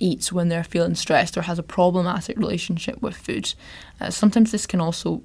eats 0.00 0.32
when 0.32 0.48
they're 0.48 0.64
feeling 0.64 0.94
stressed 0.94 1.36
or 1.36 1.42
has 1.42 1.58
a 1.58 1.62
problematic 1.62 2.38
relationship 2.38 3.02
with 3.02 3.16
food. 3.16 3.54
Uh, 4.00 4.10
sometimes 4.10 4.52
this 4.52 4.66
can 4.66 4.80
also 4.80 5.22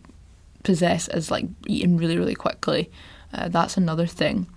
possess 0.63 1.07
as 1.09 1.29
like 1.29 1.45
eating 1.67 1.97
really, 1.97 2.17
really 2.17 2.35
quickly. 2.35 2.89
Uh, 3.33 3.49
that's 3.49 3.77
another 3.77 4.07
thing 4.07 4.47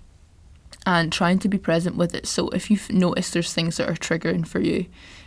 and 0.87 1.11
trying 1.11 1.37
to 1.37 1.49
be 1.49 1.57
present 1.57 1.97
with 1.97 2.15
it. 2.15 2.25
So 2.25 2.47
if 2.51 2.71
you've 2.71 2.89
noticed 2.89 3.33
there's 3.33 3.51
things 3.51 3.75
that 3.75 3.89
are 3.89 3.95
triggering 3.95 4.47
for 4.47 4.61
you, 4.61 4.85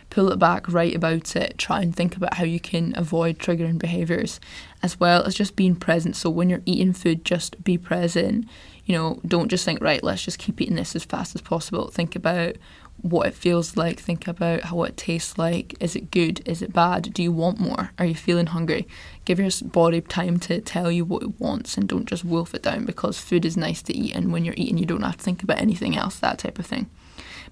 pull 0.09 0.31
it 0.31 0.39
back, 0.39 0.67
write 0.67 0.95
about 0.95 1.35
it, 1.35 1.59
try 1.59 1.81
and 1.81 1.95
think 1.95 2.17
about 2.17 2.33
how 2.33 2.45
you 2.45 2.59
can 2.59 2.95
avoid 2.97 3.37
triggering 3.37 3.77
behaviours, 3.77 4.39
as 4.81 4.99
well 4.99 5.21
as 5.21 5.35
just 5.35 5.55
being 5.55 5.75
present. 5.75 6.15
So 6.15 6.31
when 6.31 6.49
you're 6.49 6.63
eating 6.65 6.93
food, 6.93 7.23
just 7.23 7.63
be 7.63 7.77
present. 7.77 8.49
You 8.85 8.97
know, 8.97 9.19
don't 9.25 9.49
just 9.49 9.63
think, 9.63 9.81
right, 9.81 10.03
let's 10.03 10.23
just 10.23 10.39
keep 10.39 10.59
eating 10.59 10.75
this 10.75 10.95
as 10.95 11.05
fast 11.05 11.35
as 11.35 11.41
possible. 11.41 11.89
Think 11.89 12.15
about 12.15 12.55
what 13.01 13.27
it 13.27 13.33
feels 13.33 13.75
like, 13.75 13.99
think 13.99 14.27
about 14.27 14.61
how 14.65 14.83
it 14.83 14.97
tastes 14.97 15.37
like. 15.37 15.75
Is 15.79 15.95
it 15.95 16.11
good? 16.11 16.41
Is 16.45 16.61
it 16.61 16.73
bad? 16.73 17.13
Do 17.13 17.23
you 17.23 17.31
want 17.31 17.59
more? 17.59 17.91
Are 17.97 18.05
you 18.05 18.15
feeling 18.15 18.47
hungry? 18.47 18.87
Give 19.25 19.39
your 19.39 19.49
body 19.63 20.01
time 20.01 20.39
to 20.41 20.61
tell 20.61 20.91
you 20.91 21.05
what 21.05 21.23
it 21.23 21.39
wants 21.39 21.77
and 21.77 21.87
don't 21.87 22.05
just 22.05 22.23
wolf 22.23 22.53
it 22.53 22.63
down 22.63 22.85
because 22.85 23.19
food 23.19 23.45
is 23.45 23.57
nice 23.57 23.81
to 23.83 23.95
eat 23.95 24.15
and 24.15 24.31
when 24.31 24.45
you're 24.45 24.55
eating, 24.57 24.77
you 24.77 24.85
don't 24.85 25.01
have 25.01 25.17
to 25.17 25.23
think 25.23 25.41
about 25.43 25.59
anything 25.59 25.95
else, 25.95 26.19
that 26.19 26.39
type 26.39 26.59
of 26.59 26.65
thing. 26.65 26.89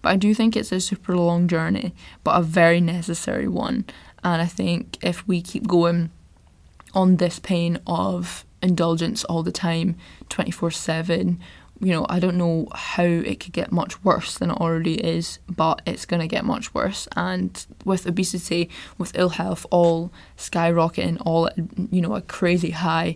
But 0.01 0.09
I 0.09 0.15
do 0.17 0.33
think 0.33 0.55
it's 0.55 0.71
a 0.71 0.79
super 0.79 1.17
long 1.17 1.47
journey, 1.47 1.93
but 2.23 2.39
a 2.39 2.43
very 2.43 2.79
necessary 2.79 3.47
one. 3.47 3.85
And 4.23 4.41
I 4.41 4.45
think 4.45 4.97
if 5.01 5.27
we 5.27 5.41
keep 5.41 5.67
going 5.67 6.11
on 6.93 7.17
this 7.17 7.39
pain 7.39 7.79
of 7.85 8.45
indulgence 8.61 9.23
all 9.25 9.43
the 9.43 9.51
time, 9.51 9.95
24 10.29 10.71
7, 10.71 11.39
you 11.81 11.93
know, 11.93 12.05
I 12.09 12.19
don't 12.19 12.37
know 12.37 12.67
how 12.73 13.03
it 13.03 13.39
could 13.39 13.53
get 13.53 13.71
much 13.71 14.03
worse 14.03 14.37
than 14.37 14.51
it 14.51 14.57
already 14.57 14.95
is, 14.95 15.39
but 15.47 15.81
it's 15.85 16.05
going 16.05 16.19
to 16.19 16.27
get 16.27 16.43
much 16.43 16.73
worse. 16.73 17.07
And 17.15 17.65
with 17.85 18.05
obesity, 18.05 18.69
with 18.97 19.17
ill 19.17 19.29
health, 19.29 19.65
all 19.71 20.11
skyrocketing, 20.37 21.21
all 21.25 21.49
you 21.89 22.01
know, 22.01 22.15
a 22.15 22.21
crazy 22.21 22.71
high, 22.71 23.15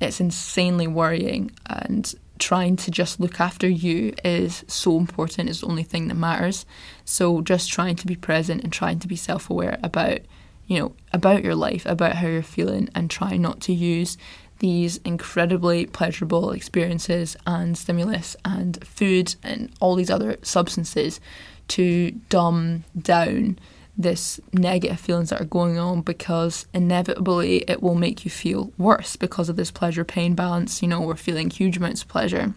it's 0.00 0.20
insanely 0.20 0.86
worrying. 0.86 1.50
And 1.66 2.14
trying 2.38 2.76
to 2.76 2.90
just 2.90 3.20
look 3.20 3.40
after 3.40 3.68
you 3.68 4.14
is 4.24 4.64
so 4.68 4.96
important. 4.96 5.48
It's 5.48 5.60
the 5.60 5.66
only 5.66 5.82
thing 5.82 6.08
that 6.08 6.14
matters. 6.14 6.66
So 7.04 7.40
just 7.40 7.70
trying 7.70 7.96
to 7.96 8.06
be 8.06 8.16
present 8.16 8.62
and 8.62 8.72
trying 8.72 9.00
to 9.00 9.08
be 9.08 9.16
self 9.16 9.50
aware 9.50 9.78
about, 9.82 10.20
you 10.66 10.78
know, 10.78 10.92
about 11.12 11.42
your 11.42 11.56
life, 11.56 11.84
about 11.84 12.16
how 12.16 12.28
you're 12.28 12.42
feeling, 12.42 12.88
and 12.94 13.10
trying 13.10 13.42
not 13.42 13.60
to 13.62 13.72
use 13.72 14.16
these 14.58 14.98
incredibly 14.98 15.86
pleasurable 15.86 16.52
experiences 16.52 17.36
and 17.46 17.76
stimulus 17.76 18.36
and 18.44 18.84
food 18.86 19.34
and 19.42 19.70
all 19.80 19.94
these 19.94 20.10
other 20.10 20.36
substances 20.42 21.20
to 21.68 22.10
dumb 22.28 22.84
down 23.00 23.58
this 23.96 24.40
negative 24.52 24.98
feelings 24.98 25.30
that 25.30 25.40
are 25.40 25.44
going 25.44 25.78
on 25.78 26.00
because 26.00 26.66
inevitably 26.74 27.58
it 27.68 27.82
will 27.82 27.94
make 27.94 28.24
you 28.24 28.30
feel 28.30 28.72
worse 28.76 29.16
because 29.16 29.48
of 29.48 29.56
this 29.56 29.70
pleasure 29.70 30.04
pain 30.04 30.34
balance. 30.34 30.82
You 30.82 30.88
know, 30.88 31.00
we're 31.00 31.14
feeling 31.14 31.48
huge 31.48 31.76
amounts 31.76 32.02
of 32.02 32.08
pleasure 32.08 32.54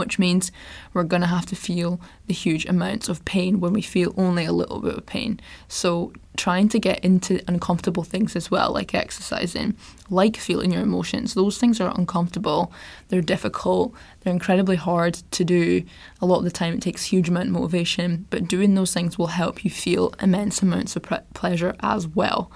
which 0.00 0.18
means 0.18 0.50
we're 0.92 1.04
going 1.04 1.22
to 1.22 1.28
have 1.28 1.46
to 1.46 1.54
feel 1.54 2.00
the 2.26 2.34
huge 2.34 2.66
amounts 2.66 3.08
of 3.08 3.24
pain 3.24 3.60
when 3.60 3.72
we 3.72 3.82
feel 3.82 4.12
only 4.16 4.44
a 4.44 4.52
little 4.52 4.80
bit 4.80 4.96
of 4.96 5.06
pain. 5.06 5.40
So, 5.68 6.12
trying 6.36 6.68
to 6.70 6.78
get 6.78 7.04
into 7.04 7.42
uncomfortable 7.48 8.02
things 8.02 8.34
as 8.34 8.50
well, 8.50 8.72
like 8.72 8.94
exercising, 8.94 9.76
like 10.08 10.36
feeling 10.36 10.72
your 10.72 10.82
emotions, 10.82 11.34
those 11.34 11.58
things 11.58 11.80
are 11.80 11.92
uncomfortable, 11.96 12.72
they're 13.08 13.20
difficult, 13.20 13.92
they're 14.20 14.32
incredibly 14.32 14.76
hard 14.76 15.14
to 15.32 15.44
do. 15.44 15.82
A 16.20 16.26
lot 16.26 16.38
of 16.38 16.44
the 16.44 16.50
time, 16.50 16.74
it 16.74 16.82
takes 16.82 17.04
huge 17.04 17.28
amount 17.28 17.48
of 17.48 17.52
motivation, 17.52 18.26
but 18.30 18.48
doing 18.48 18.74
those 18.74 18.94
things 18.94 19.18
will 19.18 19.28
help 19.28 19.64
you 19.64 19.70
feel 19.70 20.14
immense 20.20 20.62
amounts 20.62 20.96
of 20.96 21.02
pre- 21.02 21.18
pleasure 21.34 21.74
as 21.80 22.08
well. 22.08 22.50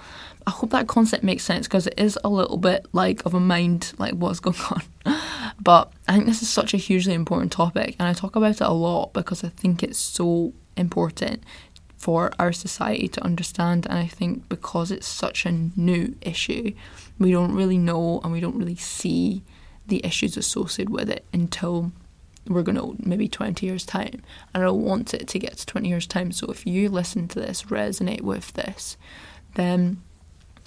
I 0.47 0.51
hope 0.51 0.69
that 0.71 0.87
concept 0.87 1.23
makes 1.23 1.43
sense 1.43 1.67
because 1.67 1.87
it 1.87 1.95
is 1.97 2.19
a 2.23 2.29
little 2.29 2.57
bit 2.57 2.85
like 2.93 3.25
of 3.25 3.33
a 3.33 3.39
mind, 3.39 3.93
like 3.97 4.13
what's 4.13 4.39
going 4.41 4.57
on. 4.69 4.81
But 5.59 5.91
I 6.07 6.13
think 6.13 6.25
this 6.25 6.41
is 6.41 6.49
such 6.49 6.73
a 6.73 6.77
hugely 6.77 7.13
important 7.13 7.51
topic, 7.51 7.95
and 7.99 8.07
I 8.07 8.13
talk 8.13 8.35
about 8.35 8.51
it 8.51 8.61
a 8.61 8.71
lot 8.71 9.13
because 9.13 9.43
I 9.43 9.49
think 9.49 9.81
it's 9.81 9.97
so 9.97 10.53
important 10.77 11.43
for 11.97 12.31
our 12.37 12.51
society 12.51 13.07
to 13.07 13.23
understand. 13.23 13.87
And 13.87 13.97
I 13.97 14.05
think 14.05 14.47
because 14.47 14.91
it's 14.91 15.07
such 15.07 15.45
a 15.45 15.51
new 15.51 16.15
issue, 16.21 16.73
we 17.17 17.31
don't 17.31 17.55
really 17.55 17.79
know 17.79 18.21
and 18.23 18.31
we 18.31 18.39
don't 18.39 18.57
really 18.57 18.75
see 18.75 19.41
the 19.87 20.05
issues 20.05 20.37
associated 20.37 20.91
with 20.91 21.09
it 21.09 21.25
until 21.33 21.91
we're 22.47 22.61
going 22.61 22.77
to 22.77 22.95
maybe 22.99 23.27
20 23.27 23.65
years' 23.65 23.85
time. 23.85 24.21
And 24.53 24.63
I 24.63 24.69
want 24.69 25.13
it 25.15 25.27
to 25.29 25.39
get 25.39 25.57
to 25.57 25.65
20 25.65 25.89
years' 25.89 26.05
time. 26.05 26.31
So 26.31 26.47
if 26.47 26.67
you 26.67 26.89
listen 26.89 27.27
to 27.29 27.39
this, 27.39 27.63
resonate 27.63 28.21
with 28.21 28.53
this, 28.53 28.97
then 29.55 30.01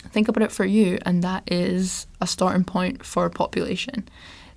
think 0.05 0.29
about 0.29 0.45
it 0.45 0.53
for 0.53 0.65
you, 0.65 0.99
and 1.05 1.23
that 1.23 1.51
is 1.51 2.07
a 2.21 2.27
starting 2.27 2.65
point 2.65 3.05
for 3.05 3.27
a 3.27 3.31
population. 3.31 4.09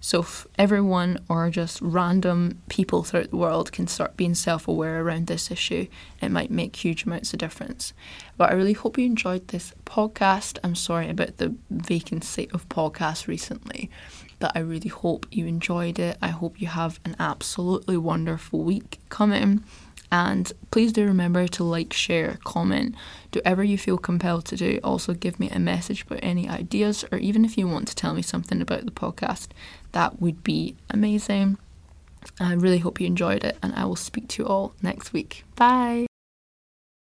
So 0.04 0.22
if 0.22 0.48
everyone 0.58 1.20
or 1.30 1.48
just 1.52 1.80
random 1.80 2.60
people 2.70 3.04
throughout 3.04 3.30
the 3.30 3.38
world 3.38 3.72
can 3.72 3.86
start 3.86 4.18
being 4.18 4.34
self-aware 4.34 5.00
around 5.04 5.28
this 5.28 5.52
issue, 5.52 5.86
it 6.20 6.32
might 6.32 6.50
make 6.50 6.76
huge 6.76 7.04
amounts 7.04 7.34
of 7.34 7.40
difference. 7.40 7.94
But 8.36 8.50
I 8.50 8.56
really 8.56 8.74
hope 8.74 8.98
you 8.98 9.06
enjoyed 9.06 9.50
this 9.50 9.74
podcast. 9.86 10.58
I'm 10.64 10.74
sorry 10.74 11.08
about 11.08 11.38
the 11.38 11.56
vacant 11.70 12.24
vacancy 12.24 12.50
of 12.52 12.68
podcasts 12.68 13.28
recently, 13.28 13.92
but 14.40 14.52
I 14.56 14.60
really 14.60 14.90
hope 14.90 15.28
you 15.30 15.46
enjoyed 15.46 16.00
it. 16.00 16.18
I 16.20 16.30
hope 16.30 16.60
you 16.60 16.68
have 16.68 17.00
an 17.06 17.16
absolutely 17.20 17.98
wonderful 17.98 18.64
week 18.64 19.00
coming. 19.10 19.64
And 20.12 20.52
please 20.72 20.92
do 20.92 21.06
remember 21.06 21.48
to 21.48 21.64
like, 21.64 21.94
share, 21.94 22.38
comment, 22.44 22.96
do 23.32 23.40
whatever 23.40 23.64
you 23.64 23.78
feel 23.78 23.98
compelled 23.98 24.46
to 24.46 24.58
do. 24.58 24.80
Also, 24.84 25.14
give 25.14 25.40
me 25.40 25.50
a 25.50 25.60
message 25.60 26.04
about 26.04 26.20
any 26.22 26.50
ideas, 26.50 27.06
or 27.12 27.18
even 27.18 27.46
if 27.46 27.58
you 27.58 27.68
want 27.68 27.88
to 27.88 27.96
tell 27.96 28.14
me 28.14 28.22
something 28.22 28.62
about 28.62 28.86
the 28.86 28.92
podcast, 28.92 29.48
that 29.94 30.22
would 30.22 30.44
be 30.44 30.76
amazing. 30.90 31.58
I 32.40 32.54
really 32.54 32.80
hope 32.80 33.00
you 33.00 33.08
enjoyed 33.08 33.44
it, 33.44 33.58
and 33.64 33.74
I 33.74 33.86
will 33.86 33.96
speak 33.96 34.28
to 34.30 34.44
you 34.44 34.50
all 34.50 34.74
next 34.82 35.14
week. 35.14 35.46
Bye. 35.56 36.11